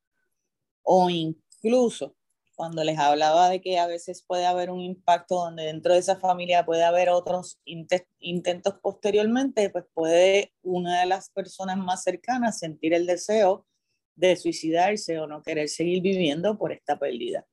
o 0.83 1.09
incluso 1.09 2.16
cuando 2.61 2.85
les 2.85 2.99
hablaba 2.99 3.49
de 3.49 3.62
que 3.62 3.78
a 3.78 3.87
veces 3.87 4.23
puede 4.23 4.45
haber 4.45 4.71
un 4.71 4.83
impacto 4.83 5.37
donde 5.37 5.62
dentro 5.64 5.95
de 5.95 6.00
esa 6.00 6.16
familia 6.16 6.66
puede 6.66 6.85
haber 6.85 7.09
otros 7.09 7.59
intentos 7.64 8.75
posteriormente, 8.83 9.71
pues 9.71 9.87
puede 9.95 10.52
una 10.62 11.00
de 11.00 11.07
las 11.07 11.30
personas 11.30 11.78
más 11.78 12.02
cercanas 12.02 12.59
sentir 12.59 12.92
el 12.92 13.07
deseo 13.07 13.66
de 14.14 14.37
suicidarse 14.37 15.19
o 15.19 15.26
no 15.26 15.43
querer 15.43 15.69
seguir 15.69 16.02
viviendo 16.02 16.59
por 16.59 16.73
esta 16.73 16.99
pérdida. 16.99 17.47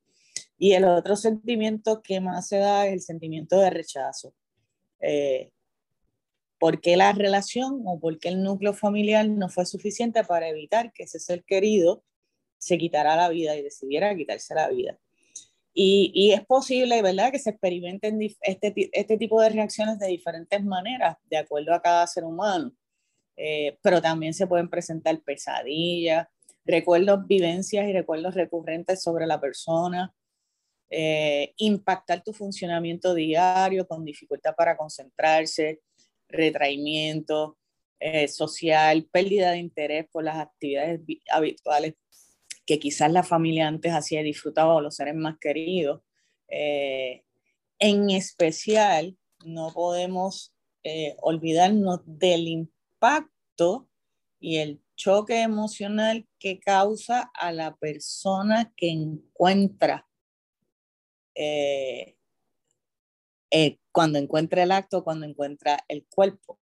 Y 0.58 0.74
el 0.74 0.86
otro 0.86 1.16
sentimiento 1.16 2.02
que 2.02 2.20
más 2.20 2.48
se 2.48 2.58
da 2.58 2.88
es 2.88 2.94
el 2.94 3.02
sentimiento 3.02 3.60
de 3.60 3.70
rechazo. 3.70 4.34
Eh, 5.00 5.52
¿Por 6.60 6.82
qué 6.82 6.98
la 6.98 7.12
relación 7.14 7.84
o 7.86 8.00
por 8.00 8.18
qué 8.18 8.30
el 8.30 8.42
núcleo 8.42 8.74
familiar 8.74 9.30
no 9.30 9.50
fue 9.50 9.66
suficiente 9.66 10.24
para 10.24 10.50
evitar 10.50 10.92
que 10.92 11.04
ese 11.04 11.20
ser 11.20 11.44
querido 11.44 12.04
se 12.58 12.80
quitara 12.80 13.16
la 13.16 13.30
vida 13.30 13.56
y 13.56 13.62
decidiera 13.62 14.16
quitarse 14.16 14.56
la 14.56 14.68
vida? 14.70 15.00
Y, 15.74 16.12
y 16.16 16.32
es 16.32 16.44
posible, 16.44 17.00
¿verdad?, 17.04 17.32
que 17.32 17.38
se 17.38 17.52
experimenten 17.52 18.20
este, 18.42 18.90
este 18.92 19.18
tipo 19.18 19.40
de 19.40 19.50
reacciones 19.50 20.00
de 20.00 20.08
diferentes 20.08 20.64
maneras, 20.64 21.18
de 21.30 21.38
acuerdo 21.38 21.72
a 21.72 21.82
cada 21.84 22.08
ser 22.08 22.24
humano. 22.24 22.74
Eh, 23.36 23.78
pero 23.84 24.02
también 24.02 24.34
se 24.34 24.48
pueden 24.48 24.68
presentar 24.68 25.22
pesadillas, 25.22 26.28
recuerdos, 26.68 27.26
vivencias 27.26 27.88
y 27.88 27.94
recuerdos 27.94 28.36
recurrentes 28.36 29.02
sobre 29.02 29.26
la 29.26 29.40
persona, 29.40 30.14
eh, 30.90 31.54
impactar 31.58 32.24
tu 32.24 32.34
funcionamiento 32.34 33.14
diario 33.14 33.88
con 33.88 34.04
dificultad 34.04 34.54
para 34.56 34.78
concentrarse, 34.78 35.82
retraimiento 36.28 37.58
eh, 38.00 38.28
social, 38.28 39.08
pérdida 39.12 39.52
de 39.52 39.60
interés 39.60 40.08
por 40.12 40.24
las 40.24 40.38
actividades 40.38 41.02
habituales 41.32 41.96
que 42.66 42.80
quizás 42.80 43.12
la 43.12 43.24
familia 43.24 43.68
antes 43.68 43.94
hacía 43.94 44.22
y 44.22 44.26
disfrutaba 44.26 44.76
o 44.76 44.82
los 44.82 44.96
seres 44.96 45.16
más 45.16 45.38
queridos. 45.40 46.02
Eh, 46.50 47.24
en 47.80 48.10
especial, 48.10 49.18
no 49.46 49.72
podemos 49.74 50.54
olvidarnos 51.22 52.00
del 52.06 52.48
impacto 52.48 53.90
y 54.40 54.58
el 54.58 54.82
choque 54.98 55.42
emocional 55.42 56.28
que 56.40 56.60
causa 56.60 57.32
a 57.34 57.54
la 57.54 57.78
persona 57.78 58.74
que 58.76 58.90
encuentra 58.90 60.06
eh, 61.36 62.18
eh, 63.52 63.78
cuando 63.92 64.20
encuentra 64.20 64.64
el 64.64 64.72
acto, 64.72 65.04
cuando 65.04 65.26
encuentra 65.26 65.80
el 65.88 66.06
cuerpo, 66.08 66.60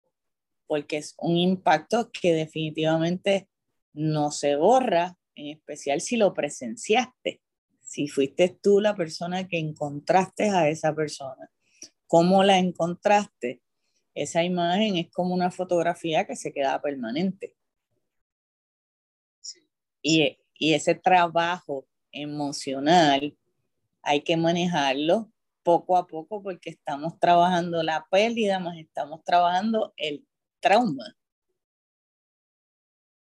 porque 0.67 0.97
es 0.97 1.15
un 1.17 1.37
impacto 1.37 2.11
que 2.11 2.33
definitivamente 2.33 3.49
no 3.93 4.31
se 4.31 4.55
borra, 4.55 5.17
en 5.35 5.47
especial 5.47 6.01
si 6.01 6.17
lo 6.17 6.33
presenciaste, 6.33 7.41
si 7.81 8.07
fuiste 8.07 8.57
tú 8.61 8.81
la 8.81 8.95
persona 8.95 9.47
que 9.47 9.57
encontraste 9.57 10.49
a 10.49 10.69
esa 10.69 10.93
persona, 10.93 11.49
cómo 12.07 12.43
la 12.43 12.59
encontraste, 12.59 13.61
esa 14.13 14.43
imagen 14.43 14.97
es 14.97 15.09
como 15.11 15.33
una 15.33 15.51
fotografía 15.51 16.25
que 16.25 16.35
se 16.35 16.53
queda 16.53 16.81
permanente. 16.81 17.55
Y, 20.07 20.37
ese 20.59 20.93
trabajo 20.93 21.87
emocional 22.11 23.35
hay 24.03 24.21
que 24.21 24.37
manejarlo 24.37 25.31
poco 25.63 25.97
a 25.97 26.05
poco 26.05 26.43
porque 26.43 26.69
estamos 26.69 27.19
trabajando 27.19 27.81
la 27.81 28.07
pérdida, 28.09 28.59
más 28.59 28.77
estamos 28.77 29.23
trabajando 29.23 29.93
el 29.97 30.25
trauma 30.61 31.17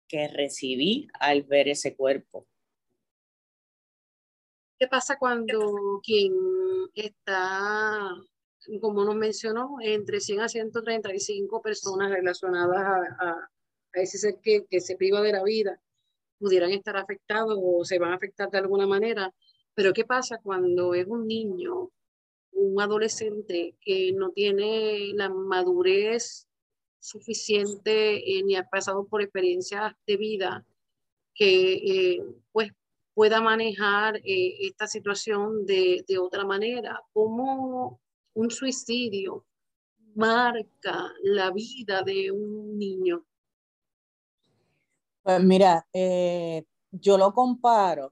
que 0.07 0.29
recibí 0.29 1.09
al 1.19 1.43
ver 1.43 1.67
ese 1.67 1.95
cuerpo. 1.95 2.47
¿Qué 4.79 4.87
pasa 4.87 5.19
cuando 5.19 6.01
quien 6.01 6.33
está, 6.95 8.15
como 8.79 9.03
nos 9.03 9.15
mencionó, 9.15 9.75
entre 9.81 10.21
100 10.21 10.39
a 10.39 10.49
135 10.49 11.61
personas 11.61 12.09
relacionadas 12.09 12.79
a, 12.79 13.29
a, 13.29 13.49
ese 13.93 14.17
ser 14.17 14.39
que, 14.41 14.65
que 14.67 14.79
se 14.79 14.95
priva 14.95 15.21
de 15.21 15.33
la 15.33 15.43
vida 15.43 15.79
pudieran 16.41 16.71
estar 16.71 16.97
afectados 16.97 17.57
o 17.61 17.85
se 17.85 17.99
van 17.99 18.11
a 18.11 18.15
afectar 18.15 18.49
de 18.49 18.57
alguna 18.57 18.87
manera? 18.87 19.31
Pero 19.75 19.93
¿qué 19.93 20.03
pasa 20.03 20.39
cuando 20.43 20.93
es 20.95 21.05
un 21.07 21.27
niño, 21.27 21.91
un 22.51 22.81
adolescente 22.81 23.75
que 23.79 24.11
no 24.13 24.31
tiene 24.31 25.13
la 25.13 25.29
madurez 25.29 26.47
suficiente 26.99 28.17
eh, 28.17 28.43
ni 28.43 28.55
ha 28.55 28.63
pasado 28.63 29.05
por 29.05 29.21
experiencias 29.21 29.93
de 30.05 30.17
vida 30.17 30.65
que 31.33 31.73
eh, 31.73 32.23
pues 32.51 32.71
pueda 33.13 33.39
manejar 33.41 34.17
eh, 34.17 34.57
esta 34.61 34.87
situación 34.87 35.65
de, 35.65 36.03
de 36.07 36.17
otra 36.17 36.43
manera? 36.43 37.01
¿Cómo 37.13 38.01
un 38.33 38.49
suicidio 38.49 39.45
marca 40.15 41.13
la 41.23 41.51
vida 41.51 42.01
de 42.03 42.31
un 42.31 42.77
niño? 42.77 43.25
Pues 45.23 45.43
mira, 45.43 45.85
yo 46.91 47.17
lo 47.17 47.33
comparo 47.33 48.11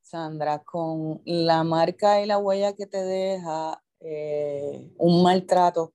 Sandra, 0.00 0.62
con 0.62 1.20
la 1.24 1.64
marca 1.64 2.22
y 2.22 2.26
la 2.26 2.38
huella 2.38 2.74
que 2.74 2.86
te 2.86 3.02
deja 3.02 3.82
eh, 4.00 4.90
un 4.98 5.22
maltrato 5.22 5.94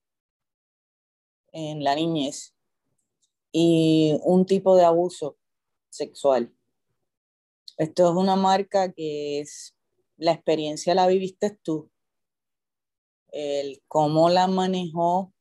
en 1.51 1.83
la 1.83 1.95
niñez 1.95 2.55
y 3.51 4.19
un 4.23 4.45
tipo 4.45 4.75
de 4.75 4.85
abuso 4.85 5.37
sexual. 5.89 6.53
Esto 7.77 8.09
es 8.09 8.15
una 8.15 8.35
marca 8.35 8.91
que 8.91 9.39
es, 9.39 9.75
la 10.17 10.33
experiencia 10.33 10.93
la 10.95 11.07
viviste 11.07 11.57
tú, 11.63 11.89
el 13.31 13.81
cómo 13.87 14.29
la 14.29 14.47
manejó 14.47 15.33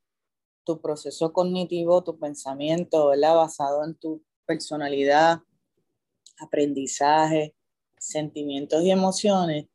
tu 0.64 0.80
proceso 0.80 1.32
cognitivo, 1.32 2.04
tu 2.04 2.18
pensamiento, 2.18 3.08
¿verdad? 3.08 3.36
Basado 3.36 3.84
en 3.84 3.94
tu 3.94 4.22
personalidad, 4.48 5.40
aprendizaje, 6.38 7.54
sentimientos 7.98 8.82
y 8.82 8.90
emociones, 8.90 9.66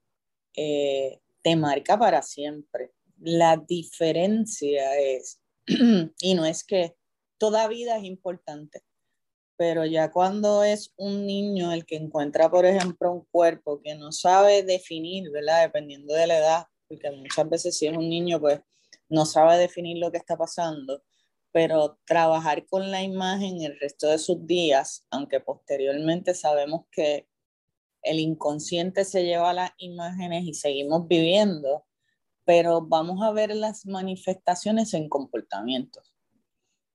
eh, 0.56 1.20
te 1.44 1.56
marca 1.56 1.98
para 2.00 2.24
siempre. 2.24 2.92
La 3.20 3.56
diferencia 3.58 5.00
es, 5.00 5.40
y 5.68 6.34
no 6.34 6.46
es 6.46 6.64
que 6.64 6.96
toda 7.38 7.68
vida 7.68 7.98
es 7.98 8.04
importante, 8.04 8.82
pero 9.58 9.86
ya 9.86 10.12
cuando 10.12 10.64
es 10.64 10.92
un 10.98 11.28
niño 11.28 11.72
el 11.72 11.86
que 11.86 11.96
encuentra, 11.96 12.50
por 12.50 12.66
ejemplo, 12.66 13.12
un 13.12 13.26
cuerpo 13.30 13.80
que 13.80 13.94
no 13.94 14.12
sabe 14.12 14.64
definir, 14.64 15.30
¿verdad? 15.30 15.62
Dependiendo 15.62 16.16
de 16.16 16.26
la 16.26 16.40
edad, 16.40 16.68
porque 16.88 17.12
muchas 17.12 17.48
veces 17.48 17.78
si 17.78 17.86
es 17.86 17.96
un 17.96 18.10
niño, 18.10 18.40
pues 18.40 18.60
no 19.08 19.28
sabe 19.28 19.60
definir 19.60 20.00
lo 20.00 20.12
que 20.12 20.18
está 20.18 20.36
pasando, 20.36 21.04
pero 21.54 22.00
trabajar 22.06 22.66
con 22.66 22.90
la 22.90 23.04
imagen 23.04 23.62
el 23.62 23.80
resto 23.80 24.08
de 24.08 24.18
sus 24.18 24.46
días, 24.46 25.06
aunque 25.12 25.40
posteriormente 25.40 26.34
sabemos 26.34 26.86
que 26.92 27.30
el 28.02 28.20
inconsciente 28.20 29.06
se 29.06 29.24
lleva 29.24 29.54
las 29.54 29.72
imágenes 29.78 30.46
y 30.46 30.56
seguimos 30.56 31.08
viviendo, 31.08 31.86
pero 32.44 32.82
vamos 32.82 33.22
a 33.22 33.32
ver 33.32 33.56
las 33.56 33.86
manifestaciones 33.86 34.96
en 34.96 35.08
comportamientos. 35.08 36.14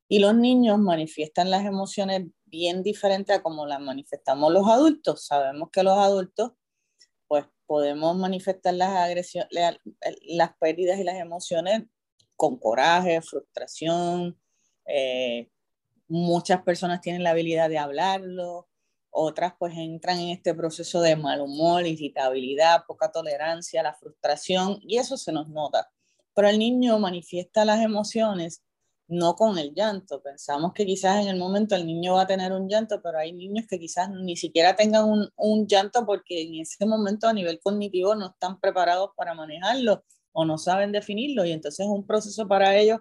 Y 0.08 0.18
los 0.18 0.34
niños 0.34 0.78
manifiestan 0.80 1.52
las 1.52 1.64
emociones 1.64 2.26
bien 2.44 2.82
diferentes 2.82 3.36
a 3.36 3.42
como 3.42 3.64
las 3.64 3.80
manifestamos 3.80 4.52
los 4.52 4.66
adultos. 4.66 5.24
Sabemos 5.24 5.68
que 5.70 5.84
los 5.84 5.96
adultos, 5.96 6.52
pues 7.28 7.44
podemos 7.66 8.16
manifestar 8.16 8.74
las 8.74 8.90
agresiones, 8.90 9.50
las 10.22 10.50
pérdidas 10.58 10.98
y 10.98 11.04
las 11.04 11.16
emociones 11.16 11.84
con 12.36 12.58
coraje, 12.58 13.22
frustración. 13.22 14.36
Eh, 14.88 15.48
muchas 16.08 16.62
personas 16.62 17.00
tienen 17.00 17.22
la 17.22 17.30
habilidad 17.30 17.68
de 17.68 17.78
hablarlo, 17.78 18.68
otras 19.10 19.54
pues 19.58 19.76
entran 19.76 20.18
en 20.18 20.30
este 20.30 20.54
proceso 20.54 21.00
de 21.00 21.16
mal 21.16 21.40
humor, 21.40 21.86
irritabilidad, 21.86 22.84
poca 22.86 23.10
tolerancia, 23.10 23.82
la 23.82 23.94
frustración 23.94 24.78
y 24.82 24.98
eso 24.98 25.16
se 25.16 25.32
nos 25.32 25.48
nota. 25.48 25.90
Pero 26.34 26.48
el 26.48 26.58
niño 26.58 26.98
manifiesta 26.98 27.64
las 27.64 27.80
emociones 27.82 28.62
no 29.08 29.34
con 29.34 29.58
el 29.58 29.74
llanto. 29.74 30.22
Pensamos 30.22 30.72
que 30.74 30.84
quizás 30.86 31.22
en 31.22 31.28
el 31.28 31.38
momento 31.38 31.74
el 31.74 31.86
niño 31.86 32.14
va 32.14 32.22
a 32.22 32.26
tener 32.26 32.52
un 32.52 32.68
llanto, 32.68 33.00
pero 33.02 33.18
hay 33.18 33.32
niños 33.32 33.66
que 33.68 33.78
quizás 33.78 34.10
ni 34.10 34.36
siquiera 34.36 34.76
tengan 34.76 35.04
un, 35.08 35.28
un 35.36 35.66
llanto 35.66 36.04
porque 36.06 36.42
en 36.42 36.56
ese 36.56 36.84
momento 36.86 37.26
a 37.26 37.32
nivel 37.32 37.58
cognitivo 37.60 38.14
no 38.14 38.28
están 38.30 38.60
preparados 38.60 39.10
para 39.16 39.34
manejarlo 39.34 40.04
o 40.32 40.44
no 40.44 40.58
saben 40.58 40.92
definirlo 40.92 41.44
y 41.44 41.52
entonces 41.52 41.86
es 41.86 41.90
un 41.90 42.06
proceso 42.06 42.46
para 42.46 42.76
ellos 42.76 43.00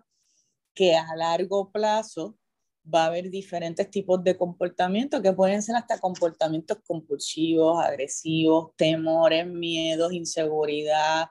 que 0.78 0.96
a 0.96 1.16
largo 1.16 1.72
plazo 1.72 2.38
va 2.94 3.06
a 3.06 3.08
haber 3.08 3.32
diferentes 3.32 3.90
tipos 3.90 4.24
de 4.24 4.38
comportamientos 4.38 5.24
que 5.24 5.34
pueden 5.34 5.64
ser 5.64 5.76
hasta 5.76 6.00
comportamientos 6.00 6.78
compulsivos, 6.86 7.84
agresivos, 7.84 8.76
temores, 8.76 9.48
miedos, 9.48 10.14
inseguridad. 10.14 11.30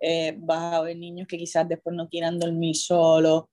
Eh, 0.00 0.34
vas 0.38 0.74
a 0.74 0.80
ver 0.82 0.96
niños 0.96 1.28
que 1.28 1.38
quizás 1.38 1.68
después 1.68 1.94
no 1.94 2.08
quieran 2.08 2.40
dormir 2.40 2.74
solos. 2.74 3.44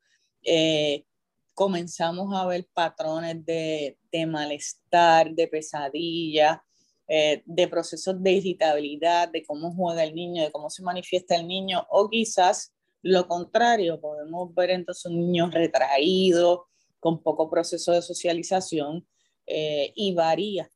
Eh, 0.42 1.06
comenzamos 1.54 2.36
a 2.36 2.48
ver 2.48 2.68
patrones 2.74 3.46
de, 3.46 4.00
de 4.12 4.26
malestar, 4.26 5.36
de 5.36 5.48
pesadilla, 5.48 6.64
eh, 7.08 7.44
de 7.46 7.68
procesos 7.68 8.22
de 8.24 8.32
irritabilidad, 8.32 9.30
de 9.30 9.46
cómo 9.46 9.72
juega 9.72 10.04
el 10.04 10.16
niño, 10.16 10.44
de 10.44 10.52
cómo 10.52 10.72
se 10.72 10.82
manifiesta 10.82 11.36
el 11.36 11.48
niño, 11.48 11.86
o 11.92 12.10
quizás 12.10 12.74
lo 13.08 13.28
contrario, 13.28 14.02
podemos 14.02 14.54
ver 14.54 14.72
entonces 14.72 15.06
un 15.06 15.20
niño 15.20 15.50
retraído, 15.50 16.68
con 17.00 17.22
poco 17.22 17.50
proceso 17.50 17.92
de 17.94 18.02
socialización 18.02 19.08
eh, 19.46 19.94
y 19.96 20.14
varía, 20.14 20.70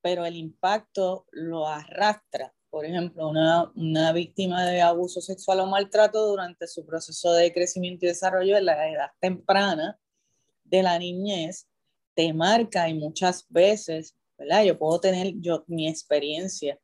pero 0.00 0.24
el 0.24 0.36
impacto 0.36 1.26
lo 1.32 1.66
arrastra. 1.66 2.54
Por 2.70 2.86
ejemplo, 2.86 3.28
una, 3.28 3.70
una, 3.74 4.12
víctima 4.12 4.64
de 4.64 4.80
abuso 4.80 5.20
sexual 5.20 5.60
o 5.60 5.66
maltrato 5.66 6.26
durante 6.28 6.66
su 6.66 6.86
proceso 6.86 7.32
de 7.32 7.52
crecimiento 7.52 8.04
y 8.04 8.08
desarrollo 8.08 8.56
en 8.56 8.64
la 8.66 8.88
edad 8.88 9.10
temprana 9.20 9.98
de 10.64 10.82
la 10.82 10.98
niñez 10.98 11.68
te 12.14 12.32
marca 12.32 12.88
y 12.88 12.94
muchas 12.94 13.46
veces, 13.48 14.14
¿verdad? 14.38 14.64
Yo 14.64 14.78
puedo 14.78 15.00
tener, 15.00 15.34
yo, 15.40 15.64
mi 15.66 15.88
experiencia 15.88 16.78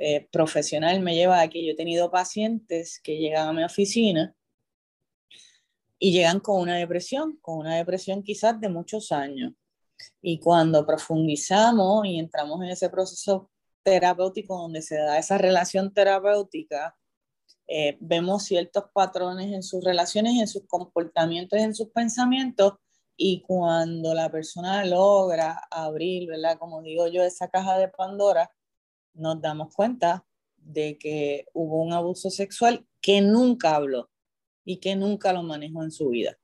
eh, 0.00 0.28
profesional 0.30 1.00
me 1.00 1.14
lleva 1.14 1.40
a 1.40 1.48
que 1.48 1.64
yo 1.64 1.72
he 1.72 1.76
tenido 1.76 2.10
pacientes 2.10 3.00
que 3.02 3.16
llegan 3.18 3.48
a 3.48 3.52
mi 3.52 3.64
oficina 3.64 4.34
y 5.98 6.12
llegan 6.12 6.38
con 6.40 6.60
una 6.60 6.76
depresión, 6.76 7.36
con 7.40 7.58
una 7.58 7.76
depresión 7.76 8.22
quizás 8.22 8.60
de 8.60 8.68
muchos 8.68 9.10
años. 9.10 9.54
Y 10.22 10.38
cuando 10.38 10.86
profundizamos 10.86 12.06
y 12.06 12.18
entramos 12.18 12.62
en 12.62 12.70
ese 12.70 12.88
proceso 12.88 13.50
terapéutico 13.82 14.56
donde 14.56 14.82
se 14.82 14.96
da 14.96 15.18
esa 15.18 15.36
relación 15.36 15.92
terapéutica, 15.92 16.96
eh, 17.66 17.96
vemos 18.00 18.44
ciertos 18.44 18.84
patrones 18.92 19.52
en 19.52 19.64
sus 19.64 19.82
relaciones, 19.82 20.40
en 20.40 20.46
sus 20.46 20.64
comportamientos, 20.66 21.58
en 21.58 21.74
sus 21.74 21.88
pensamientos, 21.90 22.74
y 23.16 23.42
cuando 23.42 24.14
la 24.14 24.30
persona 24.30 24.84
logra 24.84 25.66
abrir, 25.72 26.28
¿verdad? 26.28 26.56
Como 26.56 26.82
digo 26.82 27.08
yo, 27.08 27.24
esa 27.24 27.48
caja 27.48 27.76
de 27.76 27.88
Pandora, 27.88 28.48
nos 29.18 29.40
damos 29.40 29.74
cuenta 29.74 30.24
de 30.56 30.98
que 30.98 31.46
hubo 31.52 31.82
un 31.82 31.92
abuso 31.92 32.30
sexual 32.30 32.86
que 33.00 33.20
nunca 33.20 33.74
habló 33.74 34.10
y 34.64 34.78
que 34.78 34.96
nunca 34.96 35.32
lo 35.32 35.42
manejó 35.42 35.82
en 35.82 35.90
su 35.90 36.10
vida. 36.10 36.38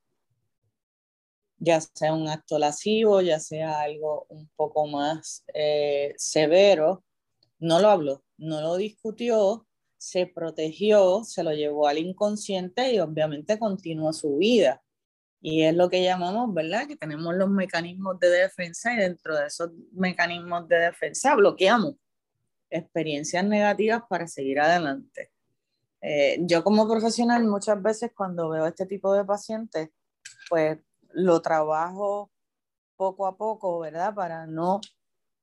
Ya 1.57 1.79
sea 1.79 2.13
un 2.13 2.27
acto 2.27 2.59
lascivo, 2.59 3.21
ya 3.21 3.39
sea 3.39 3.81
algo 3.81 4.25
un 4.29 4.49
poco 4.55 4.87
más 4.87 5.43
eh, 5.53 6.13
severo, 6.17 7.03
no 7.59 7.79
lo 7.79 7.89
habló, 7.89 8.23
no 8.37 8.61
lo 8.61 8.75
discutió, 8.75 9.65
se 9.97 10.27
protegió, 10.27 11.23
se 11.23 11.43
lo 11.43 11.53
llevó 11.53 11.87
al 11.87 11.97
inconsciente 11.97 12.93
y 12.93 12.99
obviamente 12.99 13.57
continuó 13.57 14.11
su 14.11 14.37
vida. 14.37 14.83
Y 15.39 15.61
es 15.61 15.75
lo 15.75 15.89
que 15.89 16.03
llamamos, 16.03 16.53
¿verdad? 16.53 16.87
Que 16.87 16.95
tenemos 16.95 17.35
los 17.35 17.49
mecanismos 17.49 18.19
de 18.19 18.29
defensa 18.29 18.93
y 18.93 18.97
dentro 18.97 19.35
de 19.37 19.47
esos 19.47 19.69
mecanismos 19.91 20.67
de 20.67 20.77
defensa 20.77 21.35
bloqueamos 21.35 21.95
experiencias 22.69 23.43
negativas 23.45 24.03
para 24.09 24.27
seguir 24.27 24.59
adelante. 24.59 25.31
Eh, 26.01 26.37
yo 26.41 26.63
como 26.63 26.87
profesional 26.87 27.43
muchas 27.45 27.81
veces 27.81 28.11
cuando 28.15 28.49
veo 28.49 28.65
este 28.67 28.85
tipo 28.85 29.13
de 29.13 29.25
pacientes, 29.25 29.89
pues 30.49 30.77
lo 31.11 31.41
trabajo 31.41 32.31
poco 32.95 33.27
a 33.27 33.37
poco, 33.37 33.79
¿verdad? 33.79 34.13
Para, 34.13 34.45
no, 34.45 34.81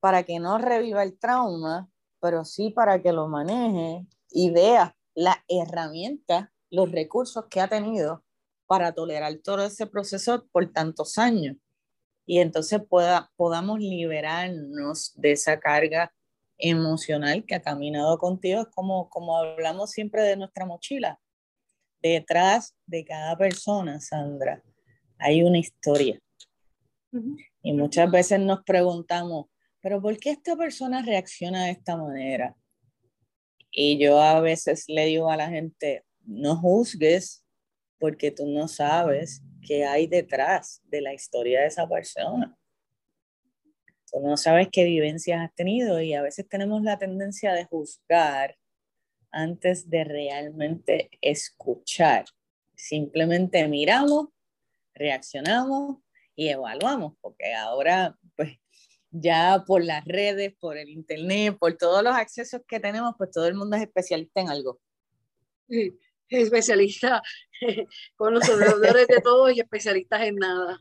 para 0.00 0.22
que 0.22 0.38
no 0.38 0.58
reviva 0.58 1.02
el 1.02 1.18
trauma, 1.18 1.90
pero 2.20 2.44
sí 2.44 2.70
para 2.70 3.02
que 3.02 3.12
lo 3.12 3.28
maneje 3.28 4.06
y 4.30 4.50
vea 4.50 4.96
las 5.14 5.36
herramientas, 5.48 6.48
los 6.70 6.90
recursos 6.90 7.46
que 7.50 7.60
ha 7.60 7.68
tenido 7.68 8.24
para 8.66 8.92
tolerar 8.92 9.34
todo 9.44 9.64
ese 9.64 9.86
proceso 9.86 10.46
por 10.52 10.72
tantos 10.72 11.18
años. 11.18 11.56
Y 12.24 12.38
entonces 12.38 12.80
pueda, 12.88 13.30
podamos 13.36 13.80
liberarnos 13.80 15.12
de 15.16 15.32
esa 15.32 15.58
carga 15.58 16.12
emocional 16.62 17.44
que 17.44 17.56
ha 17.56 17.62
caminado 17.62 18.16
contigo. 18.18 18.62
Es 18.62 18.68
como, 18.68 19.10
como 19.10 19.36
hablamos 19.36 19.90
siempre 19.90 20.22
de 20.22 20.36
nuestra 20.36 20.64
mochila. 20.64 21.20
Detrás 22.00 22.74
de 22.86 23.04
cada 23.04 23.36
persona, 23.36 24.00
Sandra, 24.00 24.62
hay 25.18 25.42
una 25.42 25.58
historia. 25.58 26.18
Y 27.62 27.72
muchas 27.74 28.10
veces 28.10 28.40
nos 28.40 28.62
preguntamos, 28.64 29.46
pero 29.80 30.00
¿por 30.00 30.16
qué 30.16 30.30
esta 30.30 30.56
persona 30.56 31.02
reacciona 31.02 31.66
de 31.66 31.72
esta 31.72 31.96
manera? 31.96 32.56
Y 33.70 33.98
yo 33.98 34.20
a 34.20 34.40
veces 34.40 34.84
le 34.88 35.06
digo 35.06 35.30
a 35.30 35.36
la 35.36 35.48
gente, 35.48 36.04
no 36.24 36.56
juzgues 36.56 37.44
porque 37.98 38.30
tú 38.30 38.46
no 38.46 38.68
sabes 38.68 39.42
qué 39.66 39.84
hay 39.84 40.06
detrás 40.06 40.80
de 40.84 41.00
la 41.00 41.12
historia 41.14 41.60
de 41.60 41.66
esa 41.66 41.88
persona. 41.88 42.56
No 44.20 44.36
sabes 44.36 44.68
qué 44.70 44.84
vivencias 44.84 45.40
has 45.40 45.54
tenido 45.54 46.00
y 46.00 46.14
a 46.14 46.22
veces 46.22 46.48
tenemos 46.48 46.82
la 46.82 46.98
tendencia 46.98 47.52
de 47.52 47.64
juzgar 47.64 48.56
antes 49.30 49.88
de 49.88 50.04
realmente 50.04 51.10
escuchar. 51.20 52.26
Simplemente 52.76 53.66
miramos, 53.68 54.28
reaccionamos 54.94 55.98
y 56.34 56.48
evaluamos, 56.48 57.14
porque 57.20 57.54
ahora, 57.54 58.18
pues, 58.36 58.58
ya 59.10 59.64
por 59.66 59.84
las 59.84 60.04
redes, 60.04 60.54
por 60.58 60.76
el 60.76 60.88
internet, 60.88 61.56
por 61.58 61.76
todos 61.76 62.02
los 62.02 62.14
accesos 62.14 62.62
que 62.66 62.80
tenemos, 62.80 63.14
pues 63.16 63.30
todo 63.30 63.46
el 63.46 63.54
mundo 63.54 63.76
es 63.76 63.82
especialista 63.82 64.40
en 64.40 64.48
algo. 64.50 64.80
Especialista 66.28 67.22
conocedores 68.16 69.06
de 69.06 69.20
todo 69.22 69.50
y 69.50 69.60
especialistas 69.60 70.22
en 70.22 70.36
nada. 70.36 70.80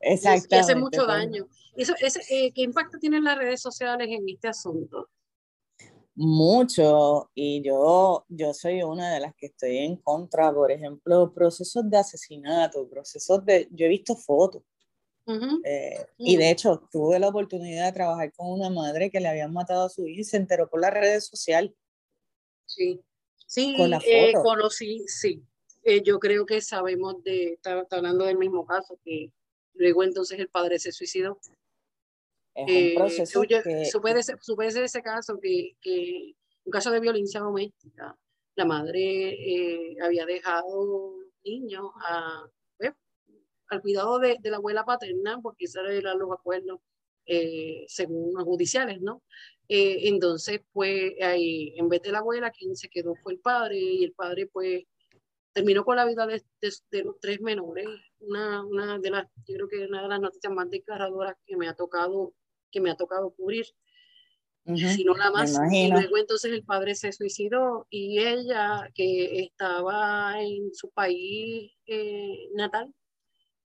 Exacto. 0.00 0.54
Y 0.54 0.58
hace 0.58 0.74
mucho 0.74 1.06
daño. 1.06 1.46
Eso, 1.76 1.94
eh, 2.30 2.52
¿Qué 2.52 2.62
impacto 2.62 2.98
tienen 2.98 3.24
las 3.24 3.38
redes 3.38 3.60
sociales 3.60 4.08
en 4.10 4.28
este 4.28 4.48
asunto? 4.48 5.08
Mucho, 6.16 7.30
y 7.34 7.60
yo, 7.62 8.24
yo 8.28 8.54
soy 8.54 8.84
una 8.84 9.12
de 9.12 9.20
las 9.20 9.34
que 9.34 9.46
estoy 9.46 9.78
en 9.78 9.96
contra, 9.96 10.52
por 10.52 10.70
ejemplo, 10.70 11.32
procesos 11.34 11.90
de 11.90 11.96
asesinato, 11.96 12.88
procesos 12.88 13.44
de, 13.44 13.66
yo 13.72 13.86
he 13.86 13.88
visto 13.88 14.14
fotos, 14.14 14.62
eh, 15.64 16.06
y 16.18 16.36
de 16.36 16.50
hecho 16.50 16.86
tuve 16.92 17.18
la 17.18 17.28
oportunidad 17.28 17.86
de 17.86 17.92
trabajar 17.92 18.30
con 18.32 18.48
una 18.52 18.70
madre 18.70 19.10
que 19.10 19.18
le 19.18 19.26
habían 19.26 19.52
matado 19.52 19.86
a 19.86 19.88
su 19.88 20.06
hija 20.06 20.20
y 20.20 20.24
se 20.24 20.36
enteró 20.36 20.68
por 20.68 20.80
las 20.80 20.92
redes 20.94 21.26
sociales. 21.26 21.72
Sí. 22.66 23.00
Sí, 23.46 23.76
eh, 24.06 24.32
conocí, 24.42 25.04
sí. 25.06 25.42
Eh, 25.84 26.02
yo 26.02 26.18
creo 26.18 26.46
que 26.46 26.60
sabemos 26.60 27.22
de, 27.22 27.52
está, 27.52 27.86
hablando 27.90 28.24
del 28.24 28.38
mismo 28.38 28.66
caso, 28.66 28.98
que 29.04 29.30
luego 29.74 30.02
entonces 30.02 30.38
el 30.38 30.48
padre 30.48 30.78
se 30.78 30.92
suicidó. 30.92 31.38
Es 32.54 32.64
un 32.64 32.68
eh, 32.68 32.94
proceso 32.96 33.42
que... 33.42 33.84
supe, 33.84 34.14
de 34.14 34.84
ese, 34.84 35.02
caso, 35.02 35.38
que, 35.40 35.76
que 35.80 36.34
un 36.64 36.70
caso 36.70 36.90
de 36.90 37.00
violencia 37.00 37.40
doméstica. 37.40 38.16
La 38.56 38.64
madre 38.64 39.96
había 40.00 40.24
dejado 40.24 41.16
niños 41.44 41.90
a, 42.08 42.44
pues, 42.78 42.92
al 43.68 43.80
cuidado 43.80 44.20
de, 44.20 44.36
de, 44.40 44.50
la 44.50 44.58
abuela 44.58 44.84
paterna, 44.84 45.40
porque 45.42 45.64
esos 45.64 45.82
eran 45.88 46.18
los 46.18 46.30
acuerdos 46.30 46.78
según 47.88 48.34
los 48.34 48.44
judiciales, 48.44 49.00
¿no? 49.00 49.22
Eh, 49.68 50.08
entonces, 50.08 50.60
pues, 50.72 51.14
ahí, 51.22 51.74
en 51.76 51.88
vez 51.88 52.02
de 52.02 52.12
la 52.12 52.18
abuela, 52.18 52.50
quien 52.50 52.76
se 52.76 52.88
quedó 52.88 53.14
fue 53.16 53.34
el 53.34 53.40
padre, 53.40 53.78
y 53.78 54.04
el 54.04 54.12
padre, 54.12 54.46
pues, 54.46 54.84
terminó 55.54 55.84
con 55.84 55.96
la 55.96 56.04
vida 56.04 56.26
de, 56.26 56.42
los 57.04 57.18
tres 57.20 57.40
menores. 57.40 57.86
Una, 58.18 58.64
una, 58.64 58.98
de 58.98 59.10
las, 59.10 59.26
yo 59.46 59.54
creo 59.54 59.68
que 59.68 59.86
una 59.86 60.02
de 60.02 60.08
las 60.08 60.20
noticias 60.20 60.52
más 60.52 60.68
desgarradoras 60.68 61.36
que 61.46 61.56
me 61.56 61.68
ha 61.68 61.74
tocado, 61.74 62.34
que 62.70 62.80
me 62.80 62.90
ha 62.90 62.96
tocado 62.96 63.30
cubrir. 63.30 63.66
Si 64.66 65.04
no 65.04 65.14
la 65.14 65.30
más. 65.30 65.58
Y 65.70 65.90
luego 65.90 66.16
entonces 66.16 66.50
el 66.50 66.64
padre 66.64 66.94
se 66.94 67.12
suicidó 67.12 67.86
y 67.90 68.18
ella, 68.18 68.90
que 68.94 69.40
estaba 69.40 70.40
en 70.40 70.74
su 70.74 70.90
país 70.90 71.72
eh, 71.86 72.48
natal, 72.54 72.92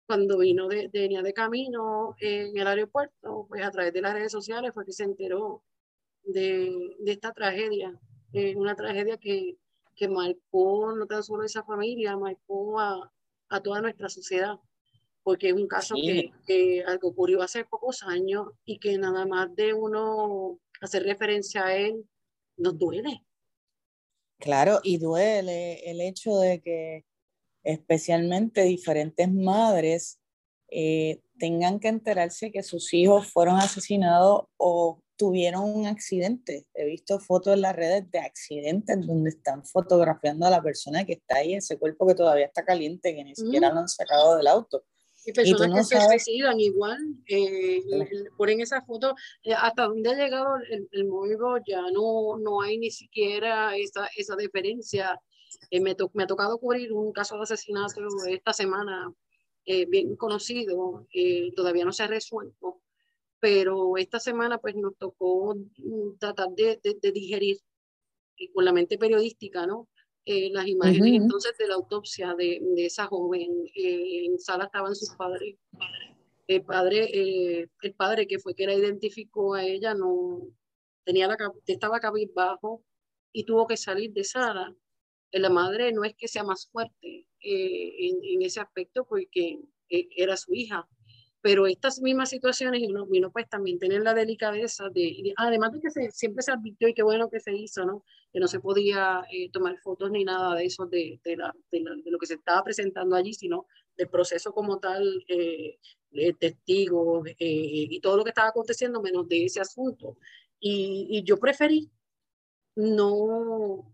cuando 0.08 0.40
vino 0.40 0.68
de, 0.68 0.90
venía 0.92 1.22
de 1.22 1.34
camino 1.34 2.16
en 2.20 2.58
el 2.58 2.66
aeropuerto, 2.66 3.46
pues 3.48 3.64
a 3.64 3.70
través 3.70 3.94
de 3.94 4.02
las 4.02 4.14
redes 4.14 4.32
sociales 4.32 4.74
fue 4.74 4.84
que 4.84 4.92
se 4.92 5.04
enteró 5.04 5.64
de, 6.24 6.96
de 7.00 7.12
esta 7.12 7.32
tragedia. 7.34 7.96
Eh, 8.34 8.56
una 8.56 8.76
tragedia 8.76 9.18
que, 9.18 9.58
que 10.00 10.08
marcó 10.08 10.96
no 10.96 11.06
tan 11.06 11.22
solo 11.22 11.44
esa 11.44 11.62
familia, 11.62 12.16
marcó 12.16 12.80
a, 12.80 13.12
a 13.50 13.62
toda 13.62 13.82
nuestra 13.82 14.08
sociedad, 14.08 14.56
porque 15.24 15.50
es 15.50 15.54
un 15.54 15.68
caso 15.68 15.94
que, 15.96 16.32
que, 16.48 16.82
algo 16.88 17.10
ocurrió 17.10 17.42
hace 17.42 17.66
pocos 17.66 18.02
años 18.04 18.48
y 18.64 18.80
que 18.80 18.98
nada 18.98 19.26
más 19.26 19.54
de 19.58 19.74
uno 19.74 20.58
hacer 20.80 21.04
referencia 21.04 21.66
a 21.66 21.76
él 21.76 22.06
nos 22.56 22.80
duele. 22.80 23.26
Claro, 24.40 24.80
y 24.84 25.00
duele 25.00 25.92
el 25.92 26.00
hecho 26.00 26.38
de 26.38 26.62
que 26.62 27.06
especialmente 27.64 28.64
diferentes 28.64 29.30
madres 29.30 30.22
eh, 30.70 31.20
tengan 31.38 31.82
que 31.82 31.90
enterarse 31.90 32.54
que 32.54 32.64
sus 32.64 32.94
hijos 32.94 33.28
fueron 33.28 33.58
asesinados 33.58 34.46
o 34.56 35.02
tuvieron 35.20 35.66
un 35.66 35.86
accidente. 35.86 36.66
He 36.74 36.86
visto 36.86 37.20
fotos 37.20 37.54
en 37.54 37.62
las 37.62 37.76
redes 37.76 38.10
de 38.10 38.20
accidentes 38.20 39.06
donde 39.06 39.32
están 39.32 39.66
fotografiando 39.66 40.46
a 40.46 40.50
la 40.50 40.64
persona 40.64 41.06
que 41.06 41.14
está 41.14 41.36
ahí, 41.36 41.56
ese 41.56 41.78
cuerpo 41.78 42.08
que 42.08 42.16
todavía 42.16 42.46
está 42.46 42.64
caliente, 42.64 43.14
que 43.14 43.26
ni 43.26 43.36
siquiera 43.36 43.72
lo 43.74 43.82
han 43.82 43.90
sacado 43.90 44.38
del 44.38 44.48
auto. 44.48 44.86
Y 45.26 45.34
personas 45.34 45.90
que 45.90 45.98
se 45.98 46.08
suicidan 46.08 46.58
igual, 46.62 46.98
eh, 47.28 47.82
ponen 48.38 48.62
esa 48.62 48.82
foto, 48.82 49.14
eh, 49.44 49.54
hasta 49.54 49.88
donde 49.88 50.10
ha 50.10 50.14
llegado 50.14 50.56
el, 50.72 50.88
el 50.90 51.10
ya 51.68 51.82
no, 51.92 52.38
no 52.40 52.62
hay 52.62 52.78
ni 52.78 52.90
siquiera 52.90 53.76
esa, 53.76 54.10
esa 54.16 54.38
diferencia. 54.38 55.20
Eh, 55.70 55.82
me, 55.82 55.98
me, 56.14 56.24
ha 56.24 56.28
tocado 56.28 56.58
cubrir 56.60 56.94
un 56.94 57.12
caso 57.12 57.36
de 57.36 57.44
asesinato 57.44 58.00
esta 58.30 58.54
semana 58.54 59.14
bien 59.88 60.16
conocido, 60.16 61.06
todavía 61.56 61.86
no 61.86 61.92
se 61.92 62.02
ha 62.02 62.08
resuelto 62.08 62.82
pero 63.40 63.98
esta 63.98 64.20
semana 64.20 64.58
pues 64.58 64.76
nos 64.76 64.98
tocó 64.98 65.56
mm, 65.56 66.18
tratar 66.20 66.50
de, 66.50 66.80
de, 66.84 67.12
digerir 67.12 67.58
y 68.38 68.52
con 68.52 68.66
la 68.66 68.74
mente 68.74 68.98
periodística, 68.98 69.66
¿no? 69.66 69.88
Eh, 70.26 70.50
las 70.52 70.68
imágenes 70.68 71.14
entonces 71.14 71.58
de 71.58 71.68
la 71.68 71.76
autopsia 71.76 72.36
de, 72.36 72.60
de 72.62 72.86
esa 72.86 73.08
joven. 73.08 73.50
Eh, 73.74 74.26
en 74.26 74.40
sala 74.40 74.66
estaban 74.66 74.96
sus 74.96 75.16
padres. 75.16 75.56
El 76.48 76.64
padre, 76.64 77.10
eh, 77.14 77.68
el 77.82 77.94
padre 77.94 78.28
que 78.28 78.40
fue 78.40 78.56
que 78.56 78.66
la 78.66 78.74
identificó 78.74 79.54
a 79.54 79.64
ella 79.64 79.94
no 79.94 80.42
tenía 81.04 81.28
la 81.28 81.38
estaba 81.66 82.00
cabizbajo 82.00 82.84
y 83.32 83.46
tuvo 83.46 83.68
que 83.68 83.78
salir 83.78 84.12
de 84.14 84.24
sala. 84.24 84.76
La 85.32 85.50
madre 85.50 85.92
no 85.94 86.04
es 86.04 86.16
que 86.16 86.28
sea 86.28 86.44
más 86.44 86.70
fuerte 86.72 87.28
en, 87.40 88.20
en, 88.24 88.42
ese 88.42 88.60
aspecto 88.60 89.06
porque 89.06 89.60
era 89.88 90.38
su 90.38 90.54
hija, 90.54 90.88
pero 91.42 91.68
estas 91.68 92.02
mismas 92.02 92.30
situaciones, 92.30 92.82
y 92.82 92.88
uno, 92.88 93.32
pues 93.32 93.48
también 93.48 93.80
tener 93.80 94.02
la 94.02 94.14
delicadeza 94.14 94.90
de, 94.90 95.34
además 95.38 95.72
de 95.72 95.80
que 95.80 95.90
se, 95.90 96.12
siempre 96.12 96.44
se 96.44 96.52
advirtió 96.52 96.88
y 96.88 96.94
qué 96.94 97.04
bueno 97.04 97.30
que 97.30 97.40
se 97.40 97.56
hizo, 97.56 97.86
¿no? 97.86 98.04
Que 98.34 98.40
no 98.40 98.48
se 98.48 98.60
podía 98.60 99.24
eh, 99.32 99.50
tomar 99.52 99.78
fotos 99.78 100.12
ni 100.12 100.26
nada 100.26 100.56
de 100.56 100.66
eso, 100.66 100.86
de, 100.86 101.20
de, 101.24 101.38
la, 101.38 101.54
lo 101.72 102.18
que 102.20 102.28
se 102.28 102.36
estaba 102.36 102.64
presentando 102.64 103.16
allí, 103.16 103.34
sino 103.34 103.68
del 103.98 104.10
proceso 104.10 104.54
como 104.54 104.80
tal, 104.80 105.24
eh, 105.28 105.78
testigos 106.40 107.28
eh, 107.28 107.36
y 107.40 108.00
todo 108.02 108.18
lo 108.18 108.24
que 108.24 108.32
estaba 108.32 108.50
aconteciendo, 108.50 109.02
menos 109.02 109.28
de 109.28 109.46
ese 109.46 109.62
asunto. 109.62 110.18
Y 110.60 111.24
yo 111.24 111.38
preferí 111.38 111.90
no 112.76 113.86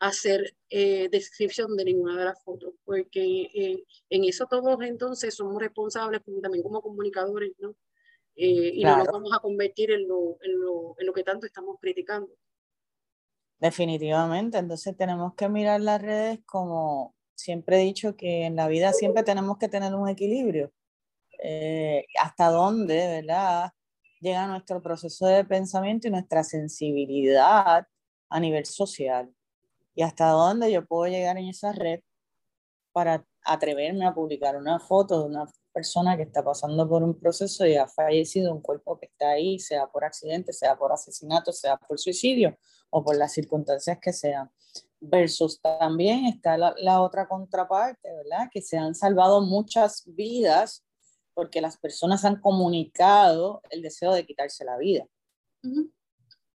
hacer 0.00 0.54
eh, 0.70 1.08
descripción 1.10 1.76
de 1.76 1.84
ninguna 1.84 2.16
de 2.16 2.24
las 2.26 2.42
fotos, 2.42 2.74
porque 2.84 3.42
eh, 3.54 3.84
en 4.10 4.24
eso 4.24 4.46
todos 4.46 4.80
entonces 4.82 5.34
somos 5.34 5.60
responsables 5.60 6.22
también 6.42 6.62
como 6.62 6.80
comunicadores, 6.80 7.52
¿no? 7.58 7.74
Eh, 8.36 8.72
y 8.74 8.84
no 8.84 8.98
nos 8.98 9.08
vamos 9.08 9.32
a 9.34 9.40
convertir 9.40 9.90
en 9.90 10.06
lo, 10.06 10.38
en, 10.42 10.60
lo, 10.60 10.94
en 10.98 11.06
lo 11.06 11.12
que 11.12 11.24
tanto 11.24 11.46
estamos 11.46 11.76
criticando. 11.80 12.28
Definitivamente, 13.58 14.58
entonces 14.58 14.96
tenemos 14.96 15.34
que 15.34 15.48
mirar 15.48 15.80
las 15.80 16.00
redes 16.00 16.38
como 16.46 17.16
siempre 17.34 17.80
he 17.80 17.84
dicho 17.84 18.16
que 18.16 18.44
en 18.44 18.54
la 18.54 18.68
vida 18.68 18.92
siempre 18.92 19.24
tenemos 19.24 19.58
que 19.58 19.68
tener 19.68 19.92
un 19.94 20.08
equilibrio. 20.08 20.72
hasta 22.20 22.50
dónde, 22.50 22.94
¿verdad? 22.94 23.72
Llega 24.20 24.46
nuestro 24.46 24.80
proceso 24.80 25.26
de 25.26 25.44
pensamiento 25.44 26.06
y 26.06 26.12
nuestra 26.12 26.44
sensibilidad 26.44 27.86
a 28.28 28.40
nivel 28.40 28.64
social 28.66 29.34
y 29.98 30.02
hasta 30.02 30.28
dónde 30.28 30.70
yo 30.70 30.86
puedo 30.86 31.10
llegar 31.10 31.38
en 31.38 31.48
esa 31.48 31.72
red 31.72 32.02
para 32.92 33.26
atreverme 33.42 34.06
a 34.06 34.14
publicar 34.14 34.56
una 34.56 34.78
foto 34.78 35.18
de 35.18 35.26
una 35.26 35.44
persona 35.72 36.16
que 36.16 36.22
está 36.22 36.44
pasando 36.44 36.88
por 36.88 37.02
un 37.02 37.18
proceso 37.18 37.66
y 37.66 37.74
ha 37.74 37.88
fallecido, 37.88 38.54
un 38.54 38.62
cuerpo 38.62 38.96
que 38.96 39.06
está 39.06 39.30
ahí, 39.30 39.58
sea 39.58 39.88
por 39.88 40.04
accidente, 40.04 40.52
sea 40.52 40.78
por 40.78 40.92
asesinato, 40.92 41.52
sea 41.52 41.76
por 41.78 41.98
suicidio 41.98 42.56
o 42.90 43.04
por 43.04 43.16
las 43.16 43.32
circunstancias 43.32 43.98
que 44.00 44.12
sean. 44.12 44.48
Versus 45.00 45.60
también 45.60 46.26
está 46.26 46.56
la, 46.56 47.02
otra 47.02 47.26
contraparte, 47.26 48.08
¿verdad? 48.18 48.48
Que 48.52 48.62
se 48.62 48.78
han 48.78 48.94
salvado 48.94 49.40
muchas 49.40 50.04
vidas 50.06 50.84
porque 51.34 51.60
las 51.60 51.76
personas 51.76 52.24
han 52.24 52.40
comunicado 52.40 53.62
el 53.70 53.82
deseo 53.82 54.12
de 54.12 54.24
quitarse 54.24 54.64
la 54.64 54.78
vida. 54.78 55.08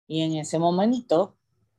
Y 0.08 0.22
en 0.22 0.34
ese 0.34 0.58
momento 0.58 1.37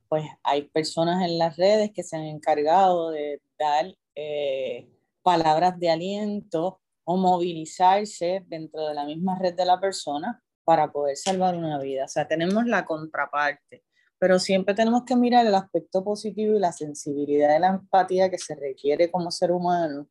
pues 0.09 0.25
hay 0.43 0.63
personas 0.63 1.23
en 1.23 1.37
las 1.37 1.55
redes 1.55 1.91
que 1.93 2.03
se 2.03 2.17
han 2.17 2.23
encargado 2.23 3.11
de 3.11 3.41
dar 3.57 3.95
eh, 4.15 4.89
palabras 5.21 5.79
de 5.79 5.91
aliento 5.91 6.81
o 7.05 7.15
movilizarse 7.15 8.43
dentro 8.47 8.87
de 8.87 8.95
la 8.95 9.05
misma 9.05 9.37
red 9.39 9.55
de 9.55 9.65
la 9.65 9.79
persona 9.79 10.43
para 10.63 10.91
poder 10.91 11.15
salvar 11.15 11.55
una 11.55 11.79
vida. 11.79 12.05
O 12.05 12.07
sea, 12.07 12.27
tenemos 12.27 12.65
la 12.65 12.85
contraparte, 12.85 13.83
pero 14.17 14.39
siempre 14.39 14.73
tenemos 14.73 15.03
que 15.05 15.15
mirar 15.15 15.45
el 15.45 15.55
aspecto 15.55 16.03
positivo 16.03 16.55
y 16.55 16.59
la 16.59 16.71
sensibilidad 16.71 17.53
de 17.53 17.59
la 17.59 17.67
empatía 17.69 18.29
que 18.29 18.37
se 18.37 18.55
requiere 18.55 19.11
como 19.11 19.31
ser 19.31 19.51
humano 19.51 20.07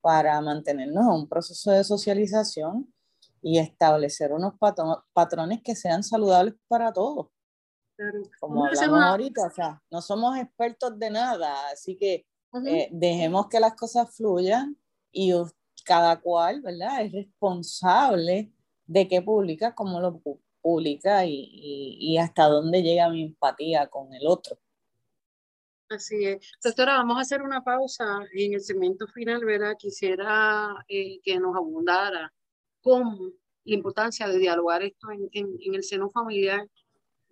para 0.00 0.40
mantenernos 0.40 1.04
en 1.04 1.12
un 1.12 1.28
proceso 1.28 1.70
de 1.70 1.82
socialización 1.82 2.92
y 3.42 3.58
establecer 3.58 4.32
unos 4.32 4.54
patrones 5.12 5.60
que 5.62 5.76
sean 5.76 6.02
saludables 6.02 6.54
para 6.68 6.92
todos. 6.92 7.33
Como 8.40 8.66
hablamos 8.66 9.02
ahorita, 9.02 9.46
o 9.46 9.50
sea, 9.50 9.82
no 9.90 10.02
somos 10.02 10.36
expertos 10.38 10.98
de 10.98 11.10
nada, 11.10 11.68
así 11.70 11.96
que 11.96 12.26
eh, 12.66 12.88
dejemos 12.92 13.48
que 13.48 13.60
las 13.60 13.74
cosas 13.74 14.14
fluyan 14.14 14.76
y 15.12 15.32
cada 15.84 16.20
cual, 16.20 16.62
¿verdad? 16.62 17.02
Es 17.04 17.12
responsable 17.12 18.52
de 18.86 19.08
qué 19.08 19.22
publica, 19.22 19.74
cómo 19.74 20.00
lo 20.00 20.20
publica 20.60 21.24
y, 21.24 21.50
y, 21.52 22.18
hasta 22.18 22.46
dónde 22.46 22.82
llega 22.82 23.10
mi 23.10 23.22
empatía 23.22 23.86
con 23.88 24.12
el 24.14 24.26
otro. 24.26 24.58
Así 25.88 26.24
es. 26.24 26.50
Doctora, 26.62 26.94
vamos 26.94 27.18
a 27.18 27.20
hacer 27.20 27.42
una 27.42 27.62
pausa 27.62 28.04
en 28.32 28.54
el 28.54 28.60
segmento 28.60 29.06
final, 29.08 29.44
¿verdad? 29.44 29.76
Quisiera 29.78 30.74
eh, 30.88 31.20
que 31.22 31.38
nos 31.38 31.54
abundara 31.54 32.32
con 32.82 33.34
la 33.64 33.74
importancia 33.74 34.26
de 34.26 34.38
dialogar 34.38 34.82
esto 34.82 35.10
en, 35.10 35.28
en, 35.32 35.56
en 35.60 35.74
el 35.74 35.82
seno 35.82 36.10
familiar 36.10 36.66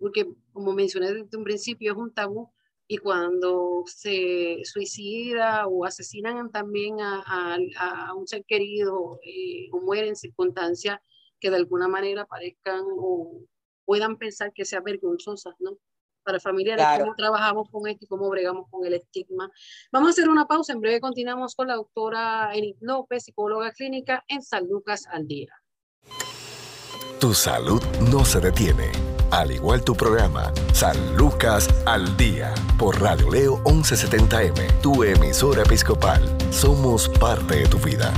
porque 0.03 0.27
como 0.51 0.73
mencioné 0.73 1.13
desde 1.13 1.37
un 1.37 1.45
principio 1.45 1.93
es 1.93 1.97
un 1.97 2.13
tabú 2.13 2.51
y 2.89 2.97
cuando 2.97 3.83
se 3.85 4.57
suicida 4.65 5.65
o 5.65 5.85
asesinan 5.85 6.51
también 6.51 6.99
a, 6.99 7.55
a, 7.77 8.13
un 8.13 8.27
ser 8.27 8.43
querido 8.45 9.17
eh, 9.23 9.69
o 9.71 9.79
mueren 9.79 10.09
en 10.09 10.15
circunstancias 10.17 10.99
que 11.39 11.49
de 11.49 11.55
alguna 11.55 11.87
manera 11.87 12.25
parezcan 12.25 12.83
o 12.97 13.43
puedan 13.85 14.17
pensar 14.17 14.51
que 14.51 14.65
sean 14.65 14.83
vergonzosas, 14.83 15.55
¿no? 15.59 15.77
Para 16.23 16.39
familiares, 16.39 16.85
cómo 16.99 17.15
trabajamos 17.15 17.69
con 17.69 17.87
esto 17.87 18.03
y 18.03 18.07
cómo 18.07 18.29
bregamos 18.29 18.69
con 18.69 18.85
el 18.85 18.93
estigma. 18.93 19.49
Vamos 19.91 20.09
a 20.09 20.11
hacer 20.11 20.29
una 20.29 20.47
pausa, 20.47 20.73
en 20.73 20.81
breve 20.81 20.99
continuamos 20.99 21.55
con 21.55 21.67
la 21.67 21.75
doctora 21.75 22.53
Enid 22.53 22.75
López, 22.81 23.23
psicóloga 23.23 23.71
clínica 23.71 24.23
en 24.27 24.41
San 24.41 24.67
Lucas 24.67 25.05
al 25.09 25.27
Día. 25.27 25.53
Tu 27.19 27.33
salud 27.33 27.81
no 28.11 28.25
se 28.25 28.41
detiene 28.41 29.12
al 29.33 29.51
igual 29.51 29.83
tu 29.83 29.95
programa, 29.95 30.53
San 30.75 31.17
Lucas 31.17 31.67
al 31.87 32.15
Día, 32.17 32.53
por 32.77 33.01
Radio 33.01 33.31
Leo 33.31 33.63
1170M, 33.63 34.79
tu 34.79 35.03
emisora 35.03 35.63
episcopal. 35.63 36.21
Somos 36.51 37.09
parte 37.09 37.55
de 37.55 37.65
tu 37.65 37.79
vida. 37.79 38.13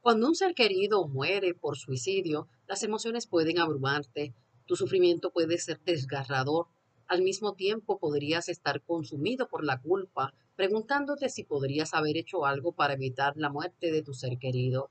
Cuando 0.00 0.26
un 0.26 0.34
ser 0.34 0.56
querido 0.56 1.06
muere 1.06 1.54
por 1.54 1.76
suicidio, 1.76 2.48
las 2.66 2.82
emociones 2.82 3.28
pueden 3.28 3.60
abrumarte, 3.60 4.34
tu 4.66 4.74
sufrimiento 4.74 5.30
puede 5.30 5.58
ser 5.58 5.80
desgarrador, 5.84 6.66
al 7.06 7.22
mismo 7.22 7.54
tiempo 7.54 8.00
podrías 8.00 8.48
estar 8.48 8.82
consumido 8.82 9.46
por 9.46 9.64
la 9.64 9.80
culpa, 9.80 10.34
preguntándote 10.56 11.28
si 11.28 11.44
podrías 11.44 11.94
haber 11.94 12.16
hecho 12.16 12.44
algo 12.44 12.72
para 12.72 12.94
evitar 12.94 13.34
la 13.36 13.50
muerte 13.50 13.92
de 13.92 14.02
tu 14.02 14.14
ser 14.14 14.36
querido. 14.38 14.90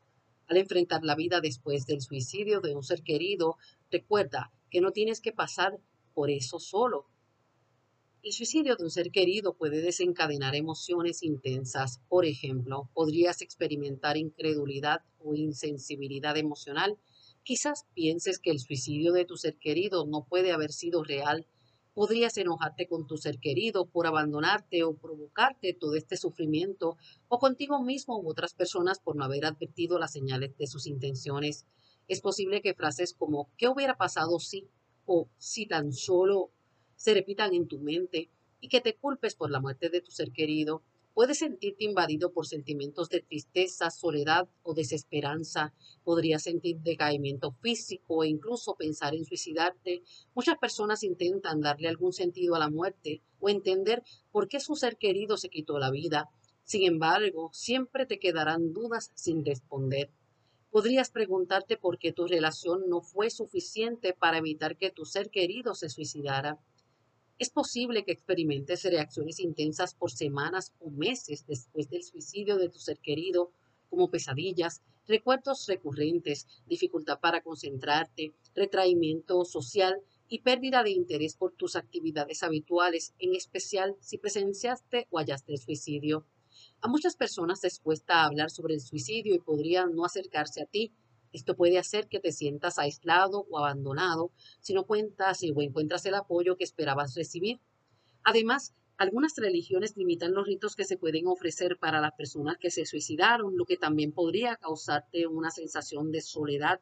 Al 0.53 0.59
enfrentar 0.59 1.03
la 1.03 1.15
vida 1.15 1.41
después 1.41 1.87
del 1.87 2.01
suicidio 2.01 2.61
de 2.61 2.75
un 2.75 2.83
ser 2.83 3.01
querido, 3.01 3.57
recuerda 3.89 4.51
que 4.69 4.81
no 4.81 4.91
tienes 4.91 5.19
que 5.19 5.31
pasar 5.31 5.79
por 6.13 6.29
eso 6.29 6.59
solo. 6.59 7.07
El 8.21 8.33
suicidio 8.33 8.75
de 8.75 8.83
un 8.83 8.91
ser 8.91 9.09
querido 9.09 9.55
puede 9.57 9.81
desencadenar 9.81 10.53
emociones 10.53 11.23
intensas. 11.23 12.01
Por 12.07 12.25
ejemplo, 12.25 12.87
podrías 12.93 13.41
experimentar 13.41 14.15
incredulidad 14.15 15.01
o 15.17 15.33
insensibilidad 15.33 16.37
emocional. 16.37 16.99
Quizás 17.41 17.87
pienses 17.95 18.37
que 18.37 18.51
el 18.51 18.59
suicidio 18.59 19.11
de 19.11 19.25
tu 19.25 19.37
ser 19.37 19.57
querido 19.57 20.05
no 20.05 20.23
puede 20.23 20.51
haber 20.51 20.71
sido 20.71 21.03
real 21.03 21.47
Podrías 21.93 22.37
enojarte 22.37 22.87
con 22.87 23.05
tu 23.05 23.17
ser 23.17 23.39
querido 23.39 23.85
por 23.85 24.07
abandonarte 24.07 24.83
o 24.83 24.95
provocarte 24.95 25.73
todo 25.73 25.95
este 25.95 26.17
sufrimiento 26.17 26.97
o 27.27 27.39
contigo 27.39 27.83
mismo 27.83 28.19
u 28.19 28.27
otras 28.27 28.53
personas 28.53 28.99
por 28.99 29.15
no 29.15 29.23
haber 29.23 29.45
advertido 29.45 29.99
las 29.99 30.13
señales 30.13 30.57
de 30.57 30.67
sus 30.67 30.87
intenciones. 30.87 31.67
Es 32.07 32.19
posible 32.21 32.61
que 32.61 32.73
frases 32.73 33.13
como 33.13 33.49
¿qué 33.57 33.67
hubiera 33.67 33.95
pasado 33.95 34.39
si? 34.39 34.67
o 35.05 35.29
si 35.37 35.65
tan 35.67 35.91
solo 35.91 36.51
se 36.95 37.13
repitan 37.13 37.53
en 37.53 37.67
tu 37.67 37.79
mente 37.79 38.29
y 38.59 38.69
que 38.69 38.81
te 38.81 38.95
culpes 38.95 39.35
por 39.35 39.51
la 39.51 39.59
muerte 39.59 39.89
de 39.89 40.01
tu 40.01 40.11
ser 40.11 40.31
querido 40.31 40.81
Puedes 41.13 41.37
sentirte 41.37 41.85
invadido 41.85 42.33
por 42.33 42.47
sentimientos 42.47 43.07
de 43.09 43.21
tristeza, 43.21 43.91
soledad 43.91 44.49
o 44.63 44.73
desesperanza. 44.73 45.71
Podrías 46.03 46.41
sentir 46.41 46.79
decaimiento 46.79 47.51
físico 47.51 48.23
e 48.23 48.29
incluso 48.29 48.75
pensar 48.75 49.13
en 49.13 49.23
suicidarte. 49.23 50.01
Muchas 50.33 50.57
personas 50.57 51.03
intentan 51.03 51.61
darle 51.61 51.87
algún 51.87 52.13
sentido 52.13 52.55
a 52.55 52.59
la 52.59 52.69
muerte 52.69 53.21
o 53.39 53.49
entender 53.49 54.01
por 54.31 54.47
qué 54.47 54.59
su 54.59 54.75
ser 54.75 54.97
querido 54.97 55.37
se 55.37 55.49
quitó 55.49 55.77
la 55.77 55.91
vida. 55.91 56.29
Sin 56.63 56.83
embargo, 56.83 57.51
siempre 57.53 58.07
te 58.07 58.19
quedarán 58.19 58.73
dudas 58.73 59.11
sin 59.13 59.45
responder. 59.45 60.09
Podrías 60.71 61.11
preguntarte 61.11 61.77
por 61.77 61.99
qué 61.99 62.11
tu 62.11 62.25
relación 62.25 62.89
no 62.89 63.01
fue 63.01 63.29
suficiente 63.29 64.13
para 64.13 64.39
evitar 64.39 64.77
que 64.77 64.89
tu 64.89 65.05
ser 65.05 65.29
querido 65.29 65.75
se 65.75 65.89
suicidara. 65.89 66.57
Es 67.39 67.49
posible 67.49 68.05
que 68.05 68.11
experimentes 68.11 68.83
reacciones 68.83 69.39
intensas 69.39 69.95
por 69.95 70.11
semanas 70.11 70.73
o 70.79 70.91
meses 70.91 71.45
después 71.47 71.89
del 71.89 72.03
suicidio 72.03 72.57
de 72.57 72.69
tu 72.69 72.77
ser 72.77 72.99
querido, 72.99 73.51
como 73.89 74.09
pesadillas, 74.09 74.83
recuerdos 75.07 75.65
recurrentes, 75.67 76.47
dificultad 76.67 77.19
para 77.19 77.41
concentrarte, 77.41 78.33
retraimiento 78.55 79.45
social 79.45 80.01
y 80.27 80.39
pérdida 80.39 80.83
de 80.83 80.91
interés 80.91 81.35
por 81.35 81.53
tus 81.53 81.75
actividades 81.75 82.43
habituales, 82.43 83.13
en 83.19 83.35
especial 83.35 83.95
si 83.99 84.17
presenciaste 84.17 85.07
o 85.09 85.17
hallaste 85.17 85.53
el 85.53 85.59
suicidio. 85.59 86.25
A 86.81 86.87
muchas 86.87 87.15
personas 87.15 87.61
les 87.63 87.79
cuesta 87.79 88.23
hablar 88.23 88.51
sobre 88.51 88.75
el 88.75 88.81
suicidio 88.81 89.33
y 89.33 89.39
podrían 89.39 89.95
no 89.95 90.05
acercarse 90.05 90.61
a 90.61 90.65
ti 90.65 90.93
esto 91.33 91.55
puede 91.55 91.77
hacer 91.79 92.07
que 92.07 92.19
te 92.19 92.31
sientas 92.31 92.79
aislado 92.79 93.45
o 93.49 93.59
abandonado 93.59 94.31
si 94.61 94.73
no 94.73 94.85
cuentas 94.85 95.41
o 95.43 95.61
encuentras 95.61 96.05
el 96.05 96.15
apoyo 96.15 96.55
que 96.55 96.63
esperabas 96.63 97.15
recibir. 97.15 97.59
Además, 98.23 98.73
Algunas 98.97 99.35
religiones 99.37 99.95
limitan 99.97 100.33
los 100.33 100.45
ritos 100.45 100.75
que 100.75 100.83
se 100.85 100.97
pueden 100.97 101.27
ofrecer 101.27 101.77
para 101.79 102.01
las 102.01 102.13
personas 102.13 102.57
que 102.57 102.69
se 102.71 102.85
suicidaron, 102.85 103.57
lo 103.57 103.65
que 103.65 103.77
también 103.77 104.11
podría 104.11 104.55
causarte 104.57 105.25
una 105.27 105.51
sensación 105.51 106.11
de 106.11 106.21
soledad. 106.21 106.81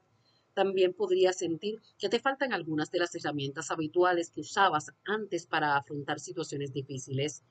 También 0.54 0.94
podrías 0.94 1.38
sentir 1.38 1.82
que 1.98 2.10
te 2.10 2.20
faltan 2.20 2.54
algunas 2.54 2.92
de 2.92 3.00
las 3.00 3.16
herramientas 3.16 3.72
habituales 3.72 4.32
que 4.32 4.42
usabas 4.42 4.92
antes 5.06 5.48
para 5.48 5.78
afrontar 5.78 6.20
situaciones 6.20 6.74
difíciles. 6.74 7.44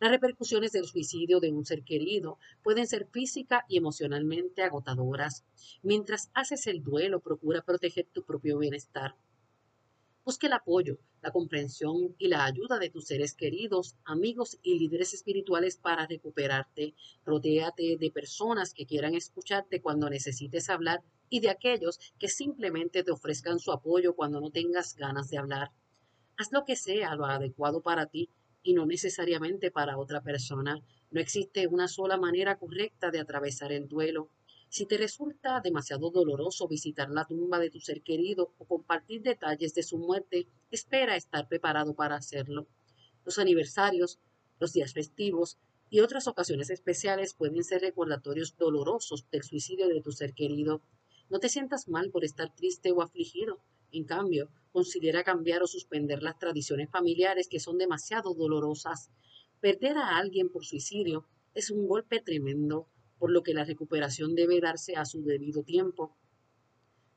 Las 0.00 0.12
repercusiones 0.12 0.70
del 0.70 0.84
suicidio 0.84 1.40
de 1.40 1.50
un 1.50 1.64
ser 1.64 1.82
querido 1.82 2.38
pueden 2.62 2.86
ser 2.86 3.08
física 3.10 3.64
y 3.68 3.78
emocionalmente 3.78 4.62
agotadoras. 4.62 5.44
Mientras 5.82 6.30
haces 6.34 6.68
el 6.68 6.84
duelo, 6.84 7.18
procura 7.18 7.62
proteger 7.62 8.06
tu 8.12 8.22
propio 8.22 8.58
bienestar. 8.58 9.16
Busque 10.24 10.46
el 10.46 10.52
apoyo, 10.52 10.98
la 11.20 11.32
comprensión 11.32 12.14
y 12.16 12.28
la 12.28 12.44
ayuda 12.44 12.78
de 12.78 12.90
tus 12.90 13.06
seres 13.06 13.34
queridos, 13.34 13.96
amigos 14.04 14.58
y 14.62 14.78
líderes 14.78 15.14
espirituales 15.14 15.78
para 15.78 16.06
recuperarte. 16.06 16.94
Rodéate 17.24 17.96
de 17.98 18.10
personas 18.12 18.74
que 18.74 18.86
quieran 18.86 19.16
escucharte 19.16 19.80
cuando 19.80 20.08
necesites 20.08 20.70
hablar 20.70 21.02
y 21.28 21.40
de 21.40 21.50
aquellos 21.50 21.98
que 22.20 22.28
simplemente 22.28 23.02
te 23.02 23.10
ofrezcan 23.10 23.58
su 23.58 23.72
apoyo 23.72 24.14
cuando 24.14 24.40
no 24.40 24.50
tengas 24.50 24.94
ganas 24.94 25.28
de 25.28 25.38
hablar. 25.38 25.72
Haz 26.36 26.52
lo 26.52 26.64
que 26.64 26.76
sea 26.76 27.16
lo 27.16 27.24
adecuado 27.24 27.80
para 27.80 28.06
ti 28.06 28.30
y 28.68 28.74
no 28.74 28.84
necesariamente 28.84 29.70
para 29.70 29.96
otra 29.96 30.22
persona. 30.22 30.84
No 31.10 31.20
existe 31.22 31.66
una 31.66 31.88
sola 31.88 32.18
manera 32.18 32.58
correcta 32.58 33.10
de 33.10 33.18
atravesar 33.18 33.72
el 33.72 33.88
duelo. 33.88 34.28
Si 34.68 34.84
te 34.84 34.98
resulta 34.98 35.62
demasiado 35.62 36.10
doloroso 36.10 36.68
visitar 36.68 37.08
la 37.08 37.24
tumba 37.24 37.58
de 37.58 37.70
tu 37.70 37.80
ser 37.80 38.02
querido 38.02 38.52
o 38.58 38.66
compartir 38.66 39.22
detalles 39.22 39.72
de 39.72 39.82
su 39.82 39.96
muerte, 39.96 40.48
espera 40.70 41.16
estar 41.16 41.48
preparado 41.48 41.94
para 41.94 42.16
hacerlo. 42.16 42.66
Los 43.24 43.38
aniversarios, 43.38 44.18
los 44.60 44.74
días 44.74 44.92
festivos 44.92 45.56
y 45.88 46.00
otras 46.00 46.28
ocasiones 46.28 46.68
especiales 46.68 47.32
pueden 47.32 47.64
ser 47.64 47.80
recordatorios 47.80 48.54
dolorosos 48.58 49.24
del 49.30 49.44
suicidio 49.44 49.88
de 49.88 50.02
tu 50.02 50.12
ser 50.12 50.34
querido. 50.34 50.82
No 51.30 51.38
te 51.38 51.48
sientas 51.48 51.88
mal 51.88 52.10
por 52.10 52.22
estar 52.22 52.54
triste 52.54 52.92
o 52.92 53.00
afligido. 53.00 53.62
En 53.92 54.04
cambio, 54.04 54.50
considera 54.72 55.24
cambiar 55.24 55.62
o 55.62 55.66
suspender 55.66 56.22
las 56.22 56.38
tradiciones 56.38 56.90
familiares 56.90 57.48
que 57.48 57.60
son 57.60 57.78
demasiado 57.78 58.34
dolorosas. 58.34 59.10
Perder 59.60 59.96
a 59.96 60.16
alguien 60.16 60.50
por 60.50 60.64
suicidio 60.64 61.26
es 61.54 61.70
un 61.70 61.88
golpe 61.88 62.20
tremendo 62.20 62.86
por 63.18 63.30
lo 63.30 63.42
que 63.42 63.54
la 63.54 63.64
recuperación 63.64 64.34
debe 64.34 64.60
darse 64.60 64.94
a 64.96 65.04
su 65.04 65.22
debido 65.24 65.62
tiempo. 65.62 66.16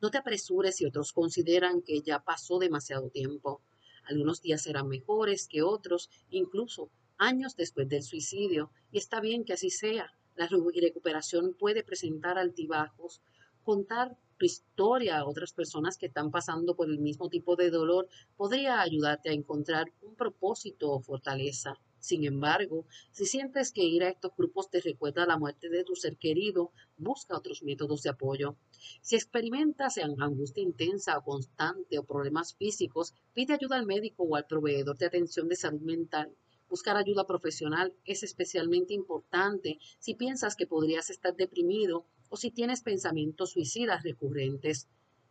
No 0.01 0.09
te 0.09 0.17
apresures 0.17 0.77
si 0.77 0.85
otros 0.85 1.13
consideran 1.13 1.81
que 1.83 2.01
ya 2.01 2.23
pasó 2.23 2.57
demasiado 2.57 3.09
tiempo. 3.09 3.61
Algunos 4.05 4.41
días 4.41 4.63
serán 4.63 4.87
mejores 4.87 5.47
que 5.47 5.61
otros, 5.61 6.09
incluso 6.31 6.89
años 7.17 7.55
después 7.55 7.87
del 7.87 8.01
suicidio, 8.01 8.71
y 8.91 8.97
está 8.97 9.21
bien 9.21 9.45
que 9.45 9.53
así 9.53 9.69
sea. 9.69 10.11
La 10.35 10.47
recuperación 10.47 11.53
puede 11.53 11.83
presentar 11.83 12.39
altibajos. 12.39 13.21
Contar 13.63 14.17
tu 14.41 14.45
historia 14.45 15.19
a 15.19 15.27
otras 15.27 15.53
personas 15.53 15.99
que 15.99 16.07
están 16.07 16.31
pasando 16.31 16.75
por 16.75 16.89
el 16.89 16.97
mismo 16.97 17.29
tipo 17.29 17.55
de 17.55 17.69
dolor 17.69 18.07
podría 18.35 18.81
ayudarte 18.81 19.29
a 19.29 19.33
encontrar 19.33 19.93
un 20.01 20.15
propósito 20.15 20.89
o 20.89 20.99
fortaleza. 20.99 21.79
Sin 21.99 22.25
embargo, 22.25 22.87
si 23.11 23.27
sientes 23.27 23.71
que 23.71 23.83
ir 23.83 24.01
a 24.01 24.09
estos 24.09 24.31
grupos 24.35 24.71
te 24.71 24.81
recuerda 24.81 25.27
la 25.27 25.37
muerte 25.37 25.69
de 25.69 25.83
tu 25.83 25.95
ser 25.95 26.17
querido, 26.17 26.71
busca 26.97 27.37
otros 27.37 27.61
métodos 27.61 28.01
de 28.01 28.09
apoyo. 28.09 28.55
Si 29.03 29.15
experimentas 29.15 29.99
angustia 29.99 30.63
intensa 30.63 31.19
o 31.19 31.23
constante 31.23 31.99
o 31.99 32.03
problemas 32.03 32.55
físicos, 32.55 33.13
pide 33.35 33.53
ayuda 33.53 33.75
al 33.77 33.85
médico 33.85 34.23
o 34.23 34.35
al 34.35 34.47
proveedor 34.47 34.97
de 34.97 35.05
atención 35.05 35.49
de 35.49 35.55
salud 35.55 35.81
mental. 35.81 36.35
Buscar 36.67 36.97
ayuda 36.97 37.27
profesional 37.27 37.93
es 38.05 38.23
especialmente 38.23 38.95
importante 38.95 39.77
si 39.99 40.15
piensas 40.15 40.55
que 40.55 40.65
podrías 40.65 41.11
estar 41.11 41.35
deprimido 41.35 42.07
o 42.31 42.37
si 42.37 42.49
tienes 42.49 42.81
pensamientos 42.81 43.51
suicidas 43.51 44.03
recurrentes. 44.03 44.87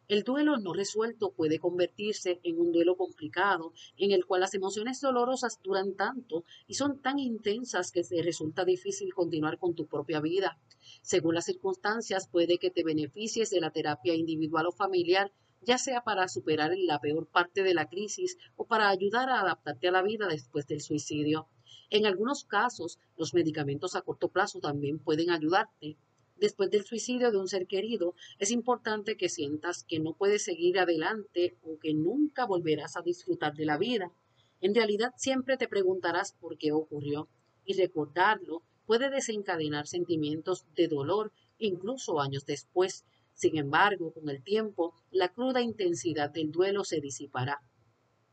El 0.07 0.23
duelo 0.23 0.59
no 0.59 0.75
resuelto 0.75 1.33
puede 1.33 1.59
convertirse 1.59 2.41
en 2.43 2.61
un 2.61 2.73
duelo 2.73 2.97
complicado, 2.97 3.73
en 3.97 4.11
el 4.11 4.27
cual 4.27 4.43
las 4.43 4.55
emociones 4.55 5.01
dolorosas 5.01 5.61
duran 5.63 5.95
tanto 5.95 6.45
y 6.67 6.75
son 6.75 7.01
tan 7.01 7.19
intensas 7.19 7.91
que 7.91 8.03
te 8.03 8.21
resulta 8.23 8.65
difícil 8.65 9.15
continuar 9.15 9.59
con 9.59 9.75
tu 9.75 9.87
propia 9.87 10.21
vida. 10.21 10.59
Según 11.01 11.37
las 11.37 11.47
circunstancias, 11.47 12.29
puede 12.29 12.59
que 12.59 12.71
te 12.71 12.85
beneficies 12.85 13.49
de 13.49 13.61
la 13.61 13.71
terapia 13.71 14.15
individual 14.15 14.67
o 14.67 14.73
familiar, 14.73 15.33
ya 15.63 15.79
sea 15.79 16.03
para 16.03 16.29
superar 16.29 16.73
la 16.77 17.01
peor 17.01 17.27
parte 17.29 17.63
de 17.63 17.73
la 17.73 17.89
crisis 17.89 18.37
o 18.57 18.67
para 18.67 18.91
ayudar 18.91 19.31
a 19.31 19.41
adaptarte 19.41 19.89
a 19.89 19.93
la 19.93 20.03
vida 20.03 20.27
después 20.27 20.67
del 20.67 20.83
suicidio. 20.83 21.49
En 21.89 22.05
algunos 22.05 22.45
casos, 22.45 22.99
los 23.17 23.33
medicamentos 23.33 23.95
a 23.95 24.03
corto 24.03 24.29
plazo 24.29 24.61
también 24.61 24.99
pueden 24.99 25.31
ayudarte 25.31 25.97
después 26.41 26.71
del 26.71 26.85
suicidio 26.85 27.31
de 27.31 27.39
un 27.39 27.49
ser 27.49 27.67
querido, 27.67 28.15
es 28.39 28.51
importante 28.51 29.17
que 29.17 29.29
sientas 29.29 29.85
que 29.85 30.01
no 30.01 30.15
puedes 30.15 30.43
seguir 30.43 30.79
adelante 30.79 31.59
o 31.63 31.79
que 31.79 31.95
nunca 31.95 32.47
volverás 32.47 32.97
a 32.97 33.03
disfrutar 33.03 33.55
de 33.55 33.67
la 33.67 33.79
vida. 33.79 34.13
En 34.61 34.75
realidad 34.75 35.13
siempre 35.17 35.57
te 35.57 35.69
preguntarás 35.69 36.33
por 36.33 36.59
qué 36.59 36.73
ocurrió 36.73 37.29
y 37.65 37.75
recordarlo 37.75 38.63
puede 38.87 39.11
desencadenar 39.11 39.87
sentimientos 39.87 40.67
de 40.75 40.89
dolor 40.89 41.33
incluso 41.59 42.21
años 42.21 42.45
después. 42.47 43.05
Sin 43.35 43.57
embargo, 43.57 44.13
con 44.13 44.29
el 44.29 44.43
tiempo, 44.43 44.95
la 45.11 45.29
cruda 45.29 45.63
intensidad 45.63 46.31
del 46.31 46.51
duelo 46.51 46.85
se 46.85 47.01
disipará 47.01 47.61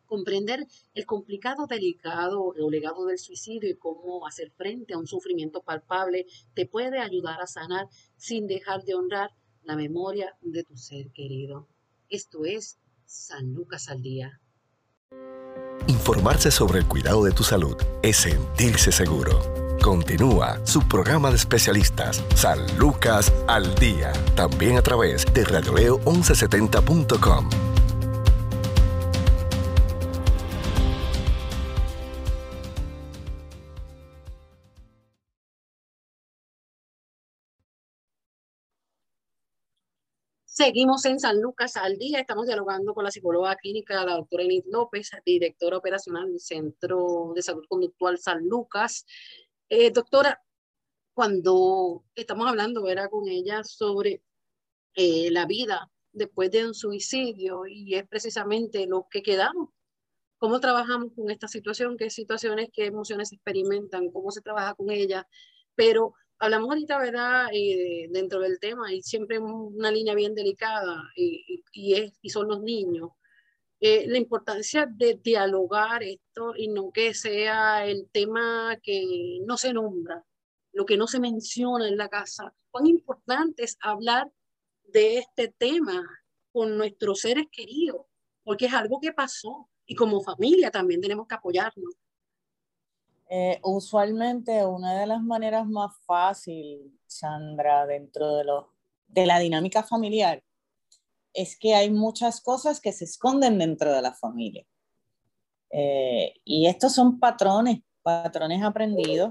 comprender 0.08 0.66
el 0.94 1.06
complicado, 1.06 1.68
delicado 1.68 2.42
o 2.42 2.72
legado 2.72 3.06
del 3.06 3.20
suicidio 3.20 3.70
y 3.70 3.76
cómo 3.76 4.26
hacer 4.26 4.52
frente 4.52 4.94
a 4.94 4.98
un 4.98 5.08
sufrimiento 5.08 5.62
palpable 5.62 6.26
te 6.56 6.66
puede 6.66 7.00
ayudar 7.00 7.42
a 7.42 7.48
sanar 7.48 7.88
sin 8.16 8.48
dejar 8.48 8.84
de 8.84 8.96
honrar 8.96 9.32
la 9.64 9.76
memoria 9.76 10.36
de 10.42 10.64
tu 10.64 10.78
ser 10.78 11.12
querido. 11.12 11.68
Esto 12.10 12.46
es 12.46 12.80
San 13.06 13.54
Lucas 13.54 13.90
al 13.90 14.02
Día. 14.02 14.42
Informarse 15.88 16.52
sobre 16.52 16.80
el 16.80 16.88
cuidado 16.88 17.24
de 17.24 17.32
tu 17.32 17.44
salud 17.44 17.76
es 18.02 18.18
sentirse 18.18 18.92
seguro. 18.92 19.40
Continúa 19.82 20.60
su 20.66 20.86
programa 20.88 21.30
de 21.30 21.38
especialistas, 21.38 22.24
San 22.36 22.60
Lucas 22.78 23.32
al 23.48 23.74
Día, 23.76 24.12
también 24.36 24.78
a 24.78 24.82
través 24.82 25.26
de 25.34 25.46
radioleo1170.com. 25.46 27.77
Seguimos 40.58 41.06
en 41.06 41.20
San 41.20 41.40
Lucas 41.40 41.78
al 41.78 42.00
día. 42.00 42.20
Estamos 42.20 42.48
dialogando 42.48 42.96
con 42.96 43.04
la 43.04 43.12
psicóloga 43.12 43.56
clínica, 43.58 44.04
la 44.04 44.16
doctora 44.16 44.42
Enid 44.42 44.64
López, 44.72 45.12
directora 45.24 45.78
operacional 45.78 46.32
del 46.32 46.40
Centro 46.40 47.32
de 47.36 47.44
Salud 47.44 47.64
Conductual 47.70 48.18
San 48.18 48.44
Lucas. 48.50 49.06
Eh, 49.70 49.92
doctora, 49.92 50.42
cuando 51.14 52.04
estamos 52.16 52.48
hablando 52.48 52.88
era 52.88 53.08
con 53.08 53.28
ella 53.28 53.64
sobre 53.64 54.24
eh, 54.96 55.30
la 55.30 55.46
vida 55.46 55.92
después 56.12 56.50
de 56.50 56.66
un 56.66 56.74
suicidio 56.74 57.68
y 57.68 57.94
es 57.94 58.08
precisamente 58.08 58.88
lo 58.88 59.08
que 59.12 59.22
quedamos. 59.22 59.70
¿Cómo 60.40 60.60
trabajamos 60.60 61.14
con 61.16 61.30
esta 61.30 61.48
situación? 61.48 61.98
¿Qué 61.98 62.10
situaciones, 62.10 62.70
qué 62.74 62.88
emociones 62.88 63.32
experimentan? 63.32 64.10
¿Cómo 64.10 64.32
se 64.32 64.42
trabaja 64.42 64.74
con 64.74 64.90
ella? 64.90 65.28
Pero 65.76 66.16
hablamos 66.40 66.70
ahorita, 66.70 66.98
¿verdad? 67.00 67.48
Eh, 67.52 68.08
dentro 68.12 68.40
del 68.40 68.60
tema, 68.60 68.94
y 68.94 69.02
siempre 69.02 69.40
una 69.40 69.92
línea 69.92 70.16
bien 70.16 70.36
delicada, 70.36 71.04
es, 71.16 72.14
y 72.22 72.30
son 72.30 72.48
los 72.48 72.62
niños. 72.62 73.12
Eh, 73.80 74.08
la 74.08 74.18
importancia 74.18 74.88
de 74.88 75.20
dialogar 75.22 76.02
esto 76.02 76.54
y 76.56 76.68
no 76.68 76.92
que 76.92 77.14
sea 77.14 77.86
el 77.86 78.10
tema 78.12 78.76
que 78.82 79.40
no 79.46 79.56
se 79.56 79.72
nombra, 79.72 80.26
lo 80.72 80.86
que 80.86 80.98
no 80.98 81.08
se 81.08 81.20
menciona 81.20 81.88
en 81.88 81.98
la 81.98 82.10
casa. 82.10 82.56
Cuán 82.72 82.88
importante 82.88 83.64
es 83.64 83.78
hablar 83.82 84.32
de 84.84 85.20
este 85.20 85.50
tema 85.50 86.04
con 86.52 86.76
nuestros 86.76 87.20
seres 87.20 87.46
queridos, 87.52 88.08
porque 88.44 88.66
es 88.66 88.74
algo 88.74 89.00
que 89.00 89.14
pasó 89.14 89.70
y 89.86 89.96
como 89.96 90.24
familia 90.24 90.72
también 90.72 91.02
tenemos 91.02 91.28
que 91.28 91.36
apoyarnos. 91.36 91.94
Eh, 93.30 93.60
usualmente 93.64 94.66
una 94.66 95.00
de 95.00 95.08
las 95.08 95.22
maneras 95.22 95.68
más 95.68 95.98
fáciles, 96.06 96.92
Sandra, 97.06 97.86
dentro 97.86 98.38
de, 98.38 98.46
lo, 98.46 98.74
de 99.08 99.26
la 99.26 99.40
dinámica 99.40 99.84
familiar, 99.84 100.44
es 101.34 101.58
que 101.58 101.76
hay 101.76 101.90
muchas 101.90 102.42
cosas 102.42 102.80
que 102.80 102.94
se 102.94 103.06
esconden 103.06 103.60
dentro 103.60 103.94
de 103.94 104.02
la 104.02 104.14
familia. 104.14 104.66
Eh, 105.70 106.34
y 106.46 106.68
estos 106.68 106.94
son 106.94 107.20
patrones, 107.20 107.82
patrones 108.02 108.64
aprendidos 108.64 109.30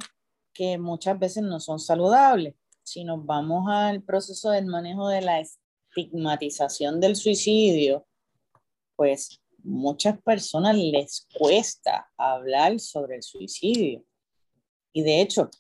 que 0.53 0.79
muchas 0.79 1.19
veces 1.19 1.43
no 1.43 1.61
son 1.61 1.79
saludables. 1.79 2.55
Si 2.83 3.05
nos 3.05 3.25
vamos 3.25 3.67
al 3.69 4.03
proceso 4.03 4.51
del 4.51 4.67
manejo 4.67 5.09
de 5.09 5.23
la 5.23 5.41
estigmatización 5.41 7.01
del 7.01 7.17
suicidio, 7.17 8.07
pues 8.95 9.41
muchas 9.67 10.21
personas 10.23 10.77
les 10.77 11.27
cuesta 11.37 12.09
hablar 12.17 12.79
sobre 12.81 13.17
el 13.17 13.23
suicidio. 13.23 14.05
Y 14.93 15.03
de 15.03 15.21
hecho, 15.21 15.51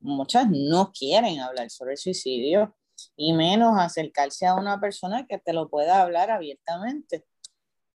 muchas 0.00 0.48
no 0.48 0.92
quieren 0.92 1.40
hablar 1.40 1.68
sobre 1.70 1.92
el 1.92 1.98
suicidio 1.98 2.74
y 3.16 3.32
menos 3.32 3.78
acercarse 3.78 4.46
a 4.46 4.54
una 4.54 4.80
persona 4.80 5.26
que 5.26 5.38
te 5.38 5.52
lo 5.52 5.68
pueda 5.68 6.00
hablar 6.00 6.30
abiertamente. 6.30 7.26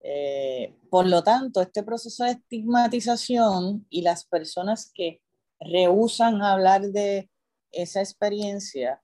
Eh, 0.00 0.76
por 0.90 1.06
lo 1.06 1.22
tanto, 1.22 1.62
este 1.62 1.82
proceso 1.82 2.24
de 2.24 2.32
estigmatización 2.32 3.86
y 3.88 4.02
las 4.02 4.26
personas 4.26 4.92
que 4.94 5.22
rehusan 5.58 6.42
hablar 6.42 6.82
de 6.82 7.30
esa 7.72 8.00
experiencia 8.00 9.02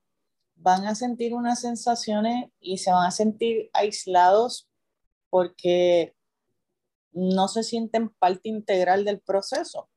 van 0.57 0.87
a 0.87 0.95
sentir 0.95 1.35
unas 1.35 1.61
sensaciones 1.61 2.51
y 2.61 2.79
se 2.79 2.93
van 2.93 3.07
a 3.07 3.11
sentir 3.11 3.71
aislados 3.73 4.69
porque 5.31 6.15
no 7.13 7.49
se 7.49 7.63
sienten 7.63 8.11
parte 8.11 8.49
integral 8.49 9.05
del 9.05 9.21
proceso. 9.21 9.89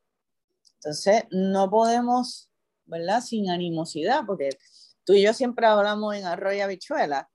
Entonces, 0.76 1.24
no 1.32 1.70
podemos, 1.70 2.49
¿verdad? 2.86 3.22
Sin 3.22 3.49
animosidad, 3.49 4.26
porque 4.26 4.49
tú 5.05 5.14
y 5.14 5.22
yo 5.22 5.34
siempre 5.34 5.66
hablamos 5.66 6.16
en 6.16 6.26
arroyo 6.26 6.57
y 6.57 6.61
habichuela. 6.61 7.30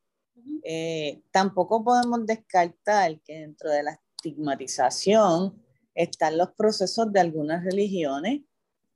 Eh, 0.63 1.23
tampoco 1.31 1.83
podemos 1.85 2.27
descartar 2.27 3.21
que 3.23 3.41
dentro 3.41 3.71
de 3.71 3.83
la 3.83 4.01
estigmatización 4.17 5.63
están 5.95 6.39
los 6.39 6.53
procesos 6.53 7.13
de 7.13 7.21
algunas 7.21 7.65
religiones 7.65 8.43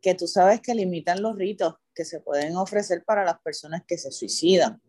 que 0.00 0.14
tú 0.14 0.26
sabes 0.26 0.60
que 0.60 0.74
limitan 0.74 1.22
los 1.22 1.36
ritos 1.36 1.74
que 1.94 2.04
se 2.04 2.20
pueden 2.20 2.56
ofrecer 2.56 3.04
para 3.04 3.24
las 3.24 3.40
personas 3.40 3.82
que 3.86 3.96
se 3.96 4.10
suicidan. 4.10 4.82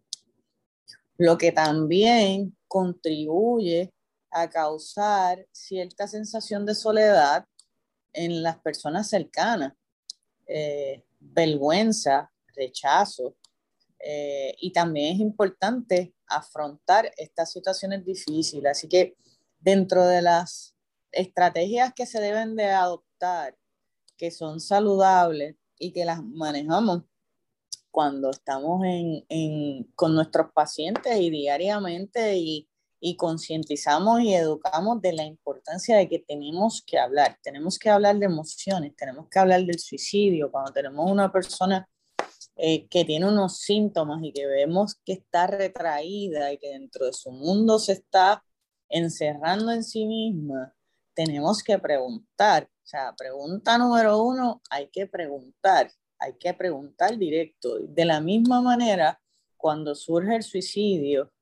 Lo 1.18 1.38
que 1.38 1.52
también 1.52 2.58
contribuye 2.68 3.94
a 4.34 4.50
causar 4.50 5.48
cierta 5.52 6.08
sensación 6.08 6.66
de 6.66 6.76
soledad 6.76 7.46
en 8.14 8.44
las 8.44 8.60
personas 8.60 9.10
cercanas, 9.10 9.74
eh, 10.48 11.04
vergüenza, 11.20 12.32
rechazo. 12.56 13.36
Eh, 14.00 14.56
y 14.60 14.74
también 14.74 15.16
es 15.16 15.20
importante 15.22 16.14
afrontar 16.28 17.12
estas 17.18 17.52
situaciones 17.52 18.06
difíciles. 18.06 18.72
Así 18.72 18.90
que 18.90 19.16
dentro 19.60 20.06
de 20.06 20.22
las 20.22 20.76
estrategias 21.12 21.94
que 21.94 22.06
se 22.06 22.20
deben 22.20 22.56
de 22.56 22.66
adoptar, 22.66 23.56
que 24.18 24.32
son 24.32 24.60
saludables 24.60 25.56
y 25.80 25.92
que 25.92 26.06
las 26.06 26.24
manejamos 26.24 27.04
cuando 27.92 28.32
estamos 28.32 28.82
en, 28.86 29.84
con 29.96 30.16
nuestros 30.16 30.52
pacientes 30.52 31.16
y 31.20 31.30
diariamente 31.30 32.38
y, 32.38 32.68
y 33.06 33.18
concientizamos 33.18 34.22
y 34.22 34.34
educamos 34.34 35.02
de 35.02 35.12
la 35.12 35.26
importancia 35.26 35.98
de 35.98 36.08
que 36.08 36.20
tenemos 36.20 36.82
que 36.88 36.98
hablar, 36.98 37.38
tenemos 37.44 37.78
que 37.78 37.90
hablar 37.90 38.18
de 38.18 38.28
emociones, 38.28 38.96
tenemos 38.96 39.28
que 39.30 39.40
hablar 39.40 39.62
del 39.66 39.78
suicidio, 39.78 40.50
cuando 40.50 40.72
tenemos 40.72 41.12
una 41.12 41.30
persona 41.30 41.86
eh, 42.56 42.88
que 42.88 43.04
tiene 43.04 43.28
unos 43.28 43.60
síntomas 43.60 44.24
y 44.24 44.32
que 44.32 44.48
vemos 44.48 44.96
que 45.04 45.12
está 45.12 45.48
retraída 45.48 46.54
y 46.54 46.58
que 46.58 46.70
dentro 46.70 47.06
de 47.06 47.12
su 47.12 47.30
mundo 47.32 47.78
se 47.78 47.92
está 47.92 48.42
encerrando 48.88 49.74
en 49.74 49.84
sí 49.84 50.06
misma, 50.06 50.74
tenemos 51.14 51.62
que 51.62 51.78
preguntar. 51.80 52.70
O 52.72 52.86
sea, 52.86 53.14
pregunta 53.18 53.78
número 53.78 54.24
uno, 54.24 54.62
hay 54.70 54.88
que 54.88 55.08
preguntar, 55.08 55.92
hay 56.20 56.38
que 56.38 56.54
preguntar 56.54 57.18
directo. 57.18 57.80
De 57.80 58.06
la 58.06 58.22
misma 58.22 58.62
manera, 58.62 59.20
cuando 59.58 59.94
surge 59.94 60.38
el 60.38 60.44
suicidio, 60.44 61.34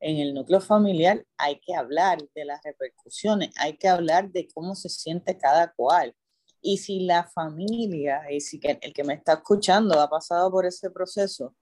en 0.00 0.18
el 0.18 0.34
núcleo 0.34 0.60
familiar 0.60 1.24
hay 1.38 1.60
que 1.60 1.74
hablar 1.74 2.18
de 2.34 2.44
las 2.44 2.62
repercusiones, 2.62 3.50
hay 3.56 3.76
que 3.76 3.88
hablar 3.88 4.30
de 4.30 4.48
cómo 4.54 4.74
se 4.74 4.88
siente 4.88 5.36
cada 5.38 5.72
cual. 5.72 6.14
Y 6.60 6.78
si 6.78 7.00
la 7.00 7.24
familia, 7.24 8.22
y 8.30 8.40
si 8.40 8.60
el 8.62 8.92
que 8.92 9.04
me 9.04 9.14
está 9.14 9.34
escuchando 9.34 10.00
ha 10.00 10.10
pasado 10.10 10.50
por 10.50 10.66
ese 10.66 10.90
proceso 10.90 11.54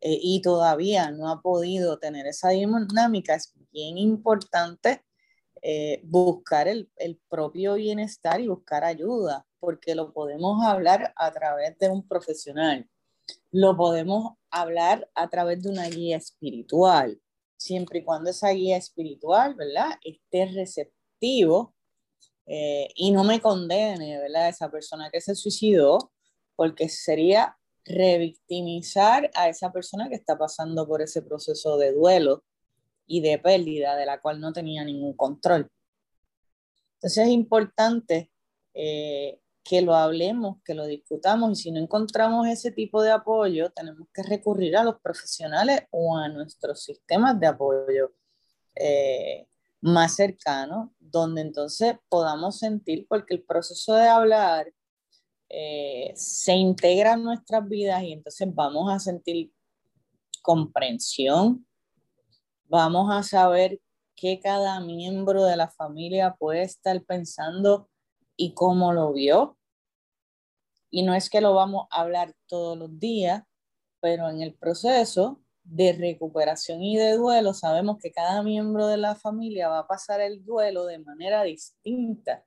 eh, 0.00 0.18
y 0.20 0.42
todavía 0.42 1.10
no 1.10 1.30
ha 1.30 1.40
podido 1.40 1.98
tener 1.98 2.26
esa 2.26 2.50
dinámica, 2.50 3.34
es 3.34 3.52
bien 3.70 3.98
importante 3.98 5.04
eh, 5.62 6.00
buscar 6.04 6.68
el, 6.68 6.90
el 6.96 7.20
propio 7.28 7.74
bienestar 7.74 8.40
y 8.40 8.48
buscar 8.48 8.82
ayuda, 8.84 9.46
porque 9.58 9.94
lo 9.94 10.12
podemos 10.12 10.64
hablar 10.64 11.12
a 11.16 11.30
través 11.32 11.78
de 11.78 11.90
un 11.90 12.06
profesional, 12.08 12.88
lo 13.52 13.76
podemos 13.76 14.34
hablar 14.50 15.10
a 15.14 15.28
través 15.28 15.62
de 15.62 15.68
una 15.68 15.88
guía 15.88 16.16
espiritual, 16.16 17.20
siempre 17.60 17.98
y 17.98 18.04
cuando 18.04 18.30
esa 18.30 18.50
guía 18.50 18.78
espiritual, 18.78 19.54
¿verdad? 19.54 19.90
Esté 20.02 20.46
receptivo 20.46 21.74
eh, 22.46 22.88
y 22.94 23.10
no 23.10 23.22
me 23.22 23.40
condene, 23.40 24.18
¿verdad? 24.18 24.48
Esa 24.48 24.70
persona 24.70 25.10
que 25.10 25.20
se 25.20 25.34
suicidó, 25.34 26.10
porque 26.56 26.88
sería 26.88 27.58
revictimizar 27.84 29.30
a 29.34 29.48
esa 29.48 29.72
persona 29.72 30.08
que 30.08 30.14
está 30.14 30.38
pasando 30.38 30.86
por 30.88 31.02
ese 31.02 31.20
proceso 31.20 31.76
de 31.76 31.92
duelo 31.92 32.44
y 33.06 33.20
de 33.20 33.38
pérdida 33.38 33.94
de 33.94 34.06
la 34.06 34.20
cual 34.22 34.40
no 34.40 34.54
tenía 34.54 34.82
ningún 34.82 35.14
control. 35.14 35.70
Entonces 36.94 37.26
es 37.26 37.30
importante 37.30 38.30
eh, 38.72 39.38
que 39.70 39.82
lo 39.82 39.94
hablemos, 39.94 40.56
que 40.64 40.74
lo 40.74 40.84
discutamos 40.84 41.52
y 41.52 41.62
si 41.62 41.70
no 41.70 41.78
encontramos 41.78 42.48
ese 42.48 42.72
tipo 42.72 43.02
de 43.02 43.12
apoyo, 43.12 43.70
tenemos 43.70 44.08
que 44.12 44.24
recurrir 44.24 44.76
a 44.76 44.82
los 44.82 45.00
profesionales 45.00 45.82
o 45.90 46.16
a 46.16 46.28
nuestros 46.28 46.82
sistemas 46.82 47.38
de 47.38 47.46
apoyo 47.46 48.12
eh, 48.74 49.46
más 49.80 50.16
cercanos, 50.16 50.90
donde 50.98 51.42
entonces 51.42 51.94
podamos 52.08 52.58
sentir, 52.58 53.06
porque 53.08 53.34
el 53.34 53.44
proceso 53.44 53.94
de 53.94 54.08
hablar 54.08 54.72
eh, 55.48 56.14
se 56.16 56.54
integra 56.54 57.12
en 57.12 57.22
nuestras 57.22 57.68
vidas 57.68 58.02
y 58.02 58.12
entonces 58.12 58.52
vamos 58.52 58.92
a 58.92 58.98
sentir 58.98 59.52
comprensión, 60.42 61.64
vamos 62.64 63.08
a 63.12 63.22
saber 63.22 63.80
qué 64.16 64.40
cada 64.40 64.80
miembro 64.80 65.44
de 65.44 65.56
la 65.56 65.70
familia 65.70 66.34
puede 66.36 66.62
estar 66.62 67.00
pensando 67.04 67.88
y 68.36 68.52
cómo 68.52 68.92
lo 68.92 69.12
vio. 69.12 69.56
Y 70.90 71.02
no 71.02 71.14
es 71.14 71.30
que 71.30 71.40
lo 71.40 71.54
vamos 71.54 71.86
a 71.90 72.02
hablar 72.02 72.34
todos 72.46 72.76
los 72.76 72.98
días, 72.98 73.44
pero 74.00 74.28
en 74.28 74.42
el 74.42 74.54
proceso 74.54 75.40
de 75.62 75.92
recuperación 75.92 76.82
y 76.82 76.96
de 76.96 77.12
duelo 77.12 77.54
sabemos 77.54 77.98
que 77.98 78.12
cada 78.12 78.42
miembro 78.42 78.86
de 78.88 78.96
la 78.96 79.14
familia 79.14 79.68
va 79.68 79.80
a 79.80 79.86
pasar 79.86 80.20
el 80.20 80.44
duelo 80.44 80.86
de 80.86 80.98
manera 80.98 81.42
distinta. 81.44 82.44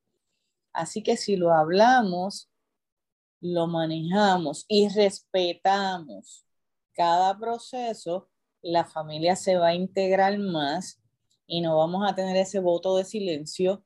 Así 0.74 1.04
que 1.04 1.16
si 1.16 1.36
lo 1.36 1.54
hablamos, 1.54 2.50
lo 3.40 3.68
manejamos 3.68 4.66
y 4.68 4.90
respetamos 4.90 6.46
cada 6.94 7.38
proceso, 7.38 8.30
la 8.62 8.86
familia 8.86 9.36
se 9.36 9.58
va 9.58 9.70
a 9.70 9.76
integrar 9.76 10.38
más 10.40 11.02
y 11.46 11.62
no 11.62 11.78
vamos 11.78 12.10
a 12.10 12.16
tener 12.16 12.38
ese 12.38 12.60
voto 12.60 12.96
de 12.98 13.04
silencio 13.04 13.84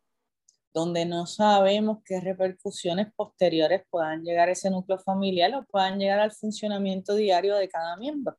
donde 0.77 1.07
no 1.07 1.25
sabemos 1.25 2.03
qué 2.05 2.19
repercusiones 2.19 3.07
posteriores 3.15 3.81
puedan 3.89 4.23
llegar 4.23 4.47
a 4.47 4.51
ese 4.51 4.69
núcleo 4.69 4.99
familiar 4.99 5.51
o 5.55 5.65
puedan 5.65 5.97
llegar 5.97 6.19
al 6.19 6.31
funcionamiento 6.31 7.15
diario 7.15 7.55
de 7.55 7.67
cada 7.67 7.97
miembro. 7.97 8.37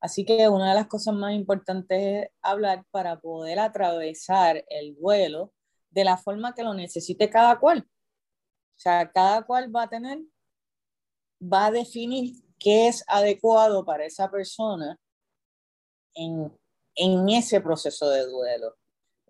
Así 0.00 0.24
que 0.24 0.48
una 0.48 0.70
de 0.70 0.74
las 0.74 0.86
cosas 0.86 1.14
más 1.14 1.34
importantes 1.34 1.98
es 2.00 2.28
hablar 2.40 2.86
para 2.90 3.20
poder 3.20 3.58
atravesar 3.58 4.64
el 4.70 4.96
duelo 4.96 5.52
de 5.90 6.04
la 6.04 6.16
forma 6.16 6.54
que 6.54 6.62
lo 6.62 6.72
necesite 6.72 7.28
cada 7.28 7.60
cual. 7.60 7.86
O 7.86 8.78
sea, 8.78 9.10
cada 9.12 9.42
cual 9.42 9.74
va 9.74 9.82
a 9.82 9.90
tener, 9.90 10.20
va 11.40 11.66
a 11.66 11.70
definir 11.70 12.36
qué 12.58 12.88
es 12.88 13.04
adecuado 13.06 13.84
para 13.84 14.06
esa 14.06 14.30
persona 14.30 14.98
en, 16.14 16.50
en 16.94 17.28
ese 17.28 17.60
proceso 17.60 18.08
de 18.08 18.26
duelo. 18.26 18.76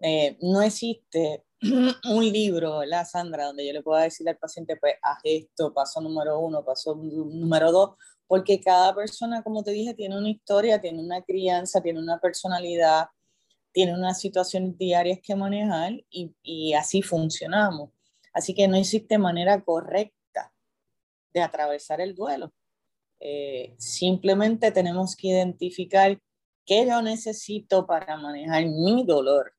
Eh, 0.01 0.39
no 0.43 0.63
existe 0.63 1.45
un 2.11 2.25
libro, 2.31 2.79
¿verdad, 2.79 3.07
Sandra? 3.11 3.47
Donde 3.47 3.67
yo 3.67 3.73
le 3.73 3.83
pueda 3.83 4.03
decir 4.03 4.29
al 4.29 4.37
paciente, 4.37 4.77
pues, 4.77 4.95
haz 5.03 5.19
esto, 5.25 5.73
paso 5.73 6.01
número 6.01 6.39
uno, 6.39 6.63
paso 6.63 6.95
número 6.95 7.73
dos, 7.73 7.91
porque 8.27 8.61
cada 8.61 8.95
persona, 8.95 9.43
como 9.43 9.63
te 9.63 9.71
dije, 9.71 9.95
tiene 9.95 10.19
una 10.19 10.29
historia, 10.29 10.81
tiene 10.81 11.01
una 11.01 11.23
crianza, 11.23 11.81
tiene 11.81 12.01
una 12.01 12.19
personalidad, 12.19 13.07
tiene 13.73 13.95
unas 13.95 14.21
situaciones 14.21 14.77
diarias 14.77 15.21
que 15.23 15.35
manejar 15.35 15.93
y, 16.11 16.75
así 16.75 17.01
funcionamos. 17.01 17.91
Así 18.33 18.55
que 18.55 18.69
no 18.69 18.77
existe 18.77 19.17
manera 19.17 19.63
correcta 19.63 20.53
de 21.33 21.41
atravesar 21.41 22.01
el 22.01 22.15
duelo. 22.15 22.53
Eh, 23.21 23.75
simplemente 23.79 24.71
tenemos 24.71 25.17
que 25.17 25.29
identificar 25.29 26.21
qué 26.67 26.87
yo 26.87 27.01
necesito 27.01 27.87
para 27.87 28.17
manejar 28.19 28.67
mi 28.67 29.05
dolor 29.05 29.55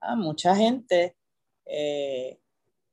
a 0.00 0.16
mucha 0.16 0.54
gente 0.54 1.16
eh, 1.66 2.40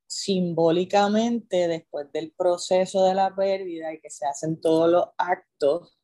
simbólicamente 0.07 1.67
después 1.67 2.11
del 2.11 2.31
proceso 2.31 3.05
de 3.05 3.15
la 3.15 3.35
pérdida 3.35 3.93
y 3.93 3.99
que 3.99 4.09
se 4.09 4.25
hacen 4.25 4.59
todos 4.61 4.89
los 4.89 5.05
actos, 5.17 5.97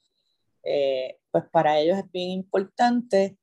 eh, 0.64 1.20
pues 1.32 1.46
para 1.52 1.80
ellos 1.80 1.98
es 1.98 2.12
bien 2.12 2.30
importante 2.30 3.38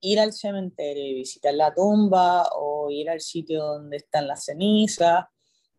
ir 0.00 0.20
al 0.20 0.32
cementerio 0.32 1.04
y 1.04 1.14
visitar 1.14 1.54
la 1.54 1.72
tumba 1.72 2.48
o 2.54 2.90
ir 2.90 3.08
al 3.08 3.20
sitio 3.20 3.64
donde 3.64 3.96
están 3.98 4.28
las 4.28 4.44
cenizas, 4.44 5.24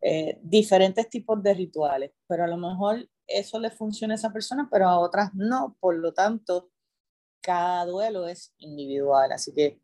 eh, 0.00 0.38
diferentes 0.42 1.08
tipos 1.08 1.42
de 1.42 1.54
rituales, 1.54 2.12
pero 2.26 2.44
a 2.44 2.48
lo 2.48 2.56
mejor 2.56 3.08
eso 3.26 3.58
le 3.58 3.70
funciona 3.70 4.14
a 4.14 4.16
esa 4.16 4.32
persona, 4.32 4.68
pero 4.70 4.88
a 4.88 4.98
otras 4.98 5.34
no, 5.34 5.76
por 5.80 5.96
lo 5.96 6.12
tanto, 6.12 6.70
cada 7.40 7.84
duelo 7.86 8.26
es 8.26 8.54
individual, 8.58 9.32
así 9.32 9.52
que 9.54 9.80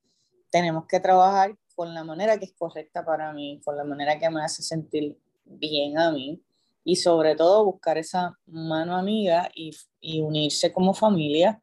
tenemos 0.52 0.84
que 0.86 1.00
trabajar 1.00 1.56
con 1.74 1.94
la 1.94 2.04
manera 2.04 2.38
que 2.38 2.44
es 2.44 2.52
correcta 2.52 3.02
para 3.04 3.32
mí, 3.32 3.60
con 3.64 3.74
la 3.74 3.84
manera 3.84 4.18
que 4.18 4.28
me 4.28 4.44
hace 4.44 4.62
sentir 4.62 5.18
bien 5.46 5.98
a 5.98 6.12
mí 6.12 6.42
y 6.84 6.96
sobre 6.96 7.34
todo 7.34 7.64
buscar 7.64 7.96
esa 7.96 8.38
mano 8.44 8.94
amiga 8.94 9.50
y, 9.54 9.70
y 9.98 10.20
unirse 10.20 10.70
como 10.70 10.92
familia 10.92 11.62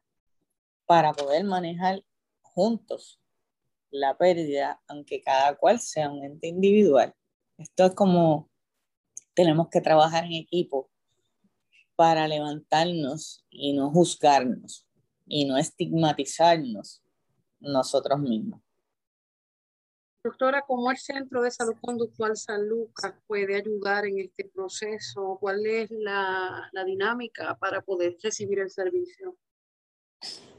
para 0.86 1.12
poder 1.12 1.44
manejar 1.44 2.02
juntos 2.42 3.20
la 3.92 4.18
pérdida, 4.18 4.80
aunque 4.88 5.20
cada 5.20 5.56
cual 5.56 5.78
sea 5.78 6.10
un 6.10 6.24
ente 6.24 6.48
individual. 6.48 7.14
Esto 7.58 7.86
es 7.86 7.94
como 7.94 8.50
tenemos 9.34 9.68
que 9.68 9.80
trabajar 9.80 10.24
en 10.24 10.32
equipo 10.32 10.90
para 11.94 12.26
levantarnos 12.26 13.44
y 13.50 13.72
no 13.72 13.90
juzgarnos 13.90 14.84
y 15.26 15.44
no 15.44 15.58
estigmatizarnos 15.58 17.04
nosotros 17.60 18.18
mismos. 18.18 18.60
Doctora, 20.22 20.64
¿cómo 20.66 20.90
el 20.90 20.98
Centro 20.98 21.42
de 21.42 21.50
Salud 21.50 21.76
Conductual 21.80 22.36
San 22.36 22.68
Lucas 22.68 23.14
puede 23.26 23.56
ayudar 23.56 24.04
en 24.04 24.18
este 24.18 24.50
proceso? 24.54 25.38
¿Cuál 25.40 25.64
es 25.64 25.90
la, 25.90 26.68
la 26.72 26.84
dinámica 26.84 27.56
para 27.58 27.80
poder 27.80 28.18
recibir 28.22 28.58
el 28.58 28.68
servicio? 28.68 29.38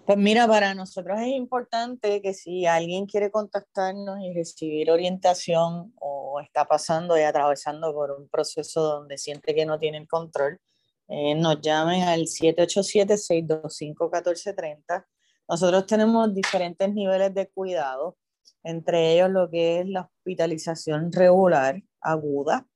Pues 0.03 0.17
mira, 0.17 0.47
para 0.47 0.73
nosotros 0.73 1.19
es 1.21 1.27
importante 1.27 2.23
que 2.23 2.33
si 2.33 2.65
alguien 2.65 3.05
quiere 3.05 3.29
contactarnos 3.29 4.19
y 4.21 4.33
recibir 4.33 4.89
orientación 4.89 5.93
o 5.99 6.41
está 6.41 6.65
pasando 6.65 7.15
y 7.15 7.21
atravesando 7.21 7.93
por 7.93 8.09
un 8.11 8.27
proceso 8.29 8.81
donde 8.81 9.19
siente 9.19 9.53
que 9.53 9.67
no 9.67 9.77
tiene 9.77 9.99
el 9.99 10.07
control, 10.07 10.59
eh, 11.07 11.35
nos 11.35 11.61
llamen 11.61 12.01
al 12.01 12.21
787-625-1430. 12.21 15.05
Nosotros 15.47 15.85
tenemos 15.85 16.33
diferentes 16.33 16.91
niveles 16.91 17.31
de 17.35 17.47
cuidado, 17.49 18.17
entre 18.63 19.13
ellos 19.13 19.29
lo 19.29 19.49
que 19.49 19.81
es 19.81 19.87
la 19.87 20.01
hospitalización 20.01 21.11
regular 21.11 21.81
aguda, 21.99 22.67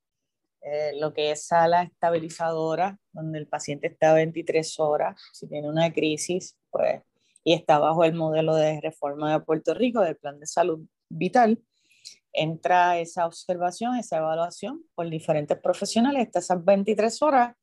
eh, 0.61 0.93
lo 0.99 1.13
que 1.13 1.31
es 1.31 1.45
sala 1.45 1.83
estabilizadora, 1.83 2.99
donde 3.11 3.39
el 3.39 3.47
paciente 3.47 3.87
está 3.87 4.13
23 4.13 4.79
horas, 4.79 5.21
si 5.33 5.47
tiene 5.47 5.69
una 5.69 5.93
crisis, 5.93 6.57
pues 6.71 7.01
y 7.45 7.53
está 7.53 7.77
bajo 7.77 8.03
el 8.03 8.15
modelo 8.15 8.55
de 8.55 8.81
reforma 8.81 9.31
de 9.31 9.39
Puerto 9.39 9.73
Rico 9.75 10.01
del 10.01 10.17
Plan 10.17 10.39
de 10.39 10.47
Salud 10.47 10.85
Vital, 11.09 11.61
entra 12.33 12.97
esa 12.99 13.27
observación, 13.27 13.95
esa 13.95 14.17
evaluación 14.17 14.83
por 14.95 15.09
diferentes 15.09 15.57
profesionales 15.59 16.25
hasta 16.25 16.39
esas 16.39 16.65
23 16.65 17.21
horas 17.21 17.55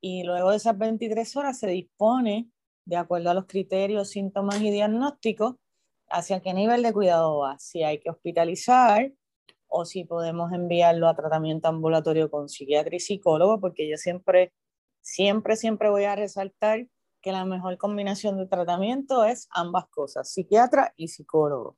y 0.00 0.22
luego 0.22 0.50
de 0.50 0.56
esas 0.56 0.78
23 0.78 1.36
horas 1.36 1.58
se 1.58 1.66
dispone, 1.66 2.48
de 2.86 2.96
acuerdo 2.96 3.30
a 3.30 3.34
los 3.34 3.46
criterios, 3.46 4.10
síntomas 4.10 4.60
y 4.60 4.70
diagnósticos, 4.70 5.56
hacia 6.14 6.40
qué 6.40 6.54
nivel 6.54 6.82
de 6.84 6.92
cuidado 6.92 7.38
va, 7.38 7.58
si 7.58 7.82
hay 7.82 7.98
que 7.98 8.08
hospitalizar 8.08 9.12
o 9.66 9.84
si 9.84 10.04
podemos 10.04 10.52
enviarlo 10.52 11.08
a 11.08 11.16
tratamiento 11.16 11.66
ambulatorio 11.66 12.30
con 12.30 12.48
psiquiatra 12.48 12.94
y 12.94 13.00
psicólogo, 13.00 13.60
porque 13.60 13.90
yo 13.90 13.96
siempre, 13.96 14.52
siempre, 15.00 15.56
siempre 15.56 15.90
voy 15.90 16.04
a 16.04 16.14
resaltar 16.14 16.86
que 17.20 17.32
la 17.32 17.44
mejor 17.44 17.78
combinación 17.78 18.38
de 18.38 18.46
tratamiento 18.46 19.24
es 19.24 19.48
ambas 19.50 19.86
cosas, 19.88 20.32
psiquiatra 20.32 20.94
y 20.96 21.08
psicólogo. 21.08 21.76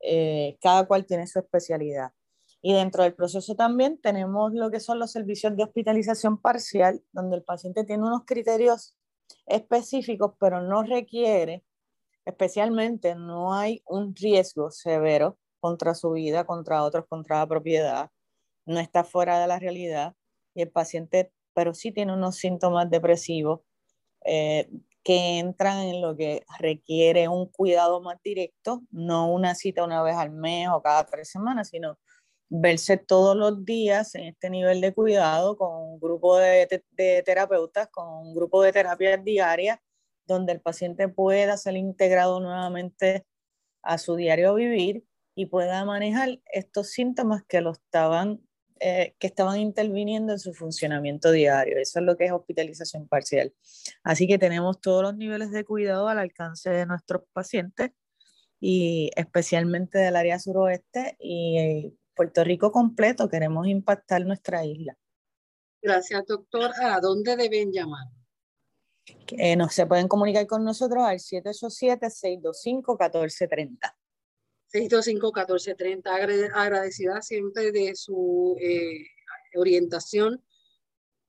Eh, 0.00 0.56
cada 0.62 0.86
cual 0.86 1.04
tiene 1.04 1.26
su 1.26 1.40
especialidad. 1.40 2.12
Y 2.62 2.72
dentro 2.72 3.02
del 3.02 3.14
proceso 3.14 3.54
también 3.54 4.00
tenemos 4.00 4.52
lo 4.54 4.70
que 4.70 4.80
son 4.80 4.98
los 4.98 5.12
servicios 5.12 5.56
de 5.56 5.64
hospitalización 5.64 6.40
parcial, 6.40 7.02
donde 7.12 7.36
el 7.36 7.42
paciente 7.42 7.84
tiene 7.84 8.04
unos 8.04 8.24
criterios 8.24 8.96
específicos, 9.46 10.34
pero 10.38 10.62
no 10.62 10.84
requiere, 10.84 11.64
especialmente 12.28 13.14
no 13.14 13.54
hay 13.54 13.82
un 13.86 14.14
riesgo 14.14 14.70
severo 14.70 15.38
contra 15.60 15.94
su 15.94 16.10
vida, 16.10 16.44
contra 16.44 16.84
otros, 16.84 17.06
contra 17.08 17.38
la 17.38 17.46
propiedad, 17.46 18.10
no 18.66 18.78
está 18.80 19.02
fuera 19.02 19.40
de 19.40 19.46
la 19.46 19.58
realidad 19.58 20.14
y 20.54 20.60
el 20.60 20.70
paciente, 20.70 21.32
pero 21.54 21.72
sí 21.72 21.90
tiene 21.90 22.12
unos 22.12 22.36
síntomas 22.36 22.90
depresivos 22.90 23.60
eh, 24.26 24.68
que 25.02 25.38
entran 25.38 25.78
en 25.78 26.02
lo 26.02 26.16
que 26.16 26.44
requiere 26.58 27.28
un 27.28 27.46
cuidado 27.46 28.02
más 28.02 28.18
directo, 28.22 28.82
no 28.90 29.32
una 29.32 29.54
cita 29.54 29.82
una 29.82 30.02
vez 30.02 30.16
al 30.16 30.30
mes 30.30 30.68
o 30.70 30.82
cada 30.82 31.06
tres 31.06 31.30
semanas, 31.30 31.70
sino 31.70 31.98
verse 32.50 32.98
todos 32.98 33.36
los 33.36 33.64
días 33.64 34.14
en 34.14 34.24
este 34.24 34.50
nivel 34.50 34.82
de 34.82 34.92
cuidado 34.92 35.56
con 35.56 35.74
un 35.74 35.98
grupo 35.98 36.36
de, 36.36 36.84
de 36.90 37.22
terapeutas, 37.22 37.88
con 37.88 38.06
un 38.06 38.34
grupo 38.34 38.62
de 38.62 38.72
terapias 38.72 39.24
diarias, 39.24 39.78
donde 40.28 40.52
el 40.52 40.60
paciente 40.60 41.08
pueda 41.08 41.56
ser 41.56 41.76
integrado 41.76 42.38
nuevamente 42.38 43.26
a 43.82 43.98
su 43.98 44.14
diario 44.14 44.54
vivir 44.54 45.04
y 45.34 45.46
pueda 45.46 45.84
manejar 45.84 46.40
estos 46.52 46.90
síntomas 46.90 47.42
que 47.48 47.60
lo 47.60 47.72
estaban 47.72 48.40
eh, 48.80 49.16
que 49.18 49.26
estaban 49.26 49.58
interviniendo 49.58 50.32
en 50.32 50.38
su 50.38 50.54
funcionamiento 50.54 51.32
diario. 51.32 51.78
Eso 51.78 51.98
es 51.98 52.04
lo 52.04 52.16
que 52.16 52.26
es 52.26 52.32
hospitalización 52.32 53.08
parcial. 53.08 53.52
Así 54.04 54.28
que 54.28 54.38
tenemos 54.38 54.80
todos 54.80 55.02
los 55.02 55.16
niveles 55.16 55.50
de 55.50 55.64
cuidado 55.64 56.06
al 56.06 56.20
alcance 56.20 56.70
de 56.70 56.86
nuestros 56.86 57.22
pacientes 57.32 57.90
y 58.60 59.10
especialmente 59.16 59.98
del 59.98 60.14
área 60.14 60.38
suroeste 60.38 61.16
y 61.18 61.58
eh, 61.58 61.92
Puerto 62.14 62.44
Rico 62.44 62.70
completo. 62.70 63.28
Queremos 63.28 63.66
impactar 63.66 64.24
nuestra 64.24 64.64
isla. 64.64 64.96
Gracias, 65.82 66.24
doctor. 66.26 66.70
¿A 66.80 67.00
dónde 67.00 67.36
deben 67.36 67.72
llamar? 67.72 68.06
Eh, 69.28 69.56
no, 69.56 69.68
se 69.68 69.86
pueden 69.86 70.08
comunicar 70.08 70.46
con 70.46 70.64
nosotros 70.64 71.04
al 71.04 71.18
787-625-1430. 71.18 73.78
625-1430. 74.72 76.50
Agradecida 76.54 77.20
siempre 77.22 77.72
de 77.72 77.94
su 77.94 78.56
eh, 78.60 79.06
orientación 79.54 80.42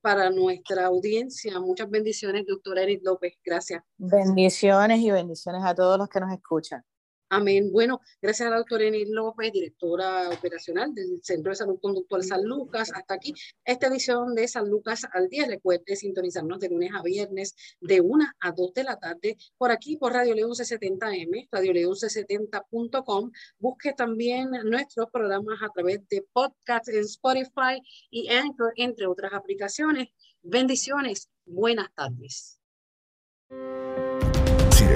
para 0.01 0.29
nuestra 0.29 0.85
audiencia. 0.85 1.59
Muchas 1.59 1.89
bendiciones, 1.89 2.45
doctora 2.45 2.83
Edith 2.83 3.03
López. 3.03 3.33
Gracias. 3.43 3.83
Bendiciones 3.97 4.99
y 4.99 5.11
bendiciones 5.11 5.63
a 5.63 5.75
todos 5.75 5.97
los 5.97 6.09
que 6.09 6.19
nos 6.19 6.31
escuchan. 6.31 6.83
Amén. 7.31 7.71
Bueno, 7.71 8.01
gracias 8.21 8.47
a 8.47 8.49
la 8.49 8.57
doctora 8.57 8.85
Enil 8.85 9.11
López, 9.11 9.51
directora 9.51 10.29
operacional 10.29 10.95
del 10.95 11.19
Centro 11.21 11.51
de 11.51 11.57
Salud 11.57 11.79
Conductual 11.79 12.23
San 12.23 12.43
Lucas. 12.43 12.91
Hasta 12.91 13.13
aquí 13.13 13.35
esta 13.63 13.85
edición 13.85 14.33
de 14.33 14.47
San 14.47 14.67
Lucas 14.67 15.05
al 15.13 15.29
día. 15.29 15.45
Recuerde 15.45 15.95
sintonizarnos 15.95 16.59
de 16.59 16.69
lunes 16.69 16.91
a 16.95 17.03
viernes 17.03 17.55
de 17.81 18.01
1 18.01 18.25
a 18.39 18.51
2 18.51 18.73
de 18.73 18.83
la 18.83 18.97
tarde 18.97 19.37
por 19.57 19.69
aquí 19.69 19.95
por 19.95 20.13
Radio 20.13 20.33
León 20.33 20.51
C70M, 20.51 21.49
radioleón70.com. 21.51 23.31
Busque 23.59 23.93
también 23.93 24.49
nuestros 24.65 25.11
programas 25.11 25.61
a 25.61 25.69
través 25.69 26.07
de 26.09 26.25
podcast 26.33 26.89
en 26.89 27.01
Spotify 27.01 27.79
y 28.09 28.29
Anchor, 28.29 28.73
entre 28.75 29.05
otras 29.05 29.33
aplicaciones. 29.33 30.07
Bendiciones. 30.41 31.29
Buenas 31.45 31.93
tardes 31.93 32.59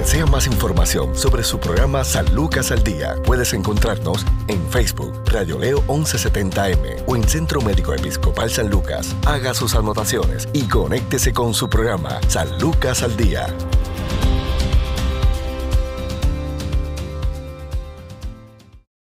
desea 0.04 0.26
más 0.26 0.46
información 0.46 1.16
sobre 1.16 1.42
su 1.42 1.58
programa 1.58 2.04
San 2.04 2.34
Lucas 2.34 2.70
al 2.70 2.84
Día, 2.84 3.14
puedes 3.24 3.54
encontrarnos 3.54 4.26
en 4.48 4.62
Facebook, 4.68 5.14
Radio 5.24 5.58
Leo 5.58 5.82
1170M 5.86 7.04
o 7.06 7.16
en 7.16 7.26
Centro 7.26 7.62
Médico 7.62 7.94
Episcopal 7.94 8.50
San 8.50 8.68
Lucas. 8.68 9.16
Haga 9.24 9.54
sus 9.54 9.74
anotaciones 9.74 10.46
y 10.52 10.68
conéctese 10.68 11.32
con 11.32 11.54
su 11.54 11.70
programa 11.70 12.20
San 12.28 12.58
Lucas 12.58 13.02
al 13.02 13.16
Día. 13.16 13.46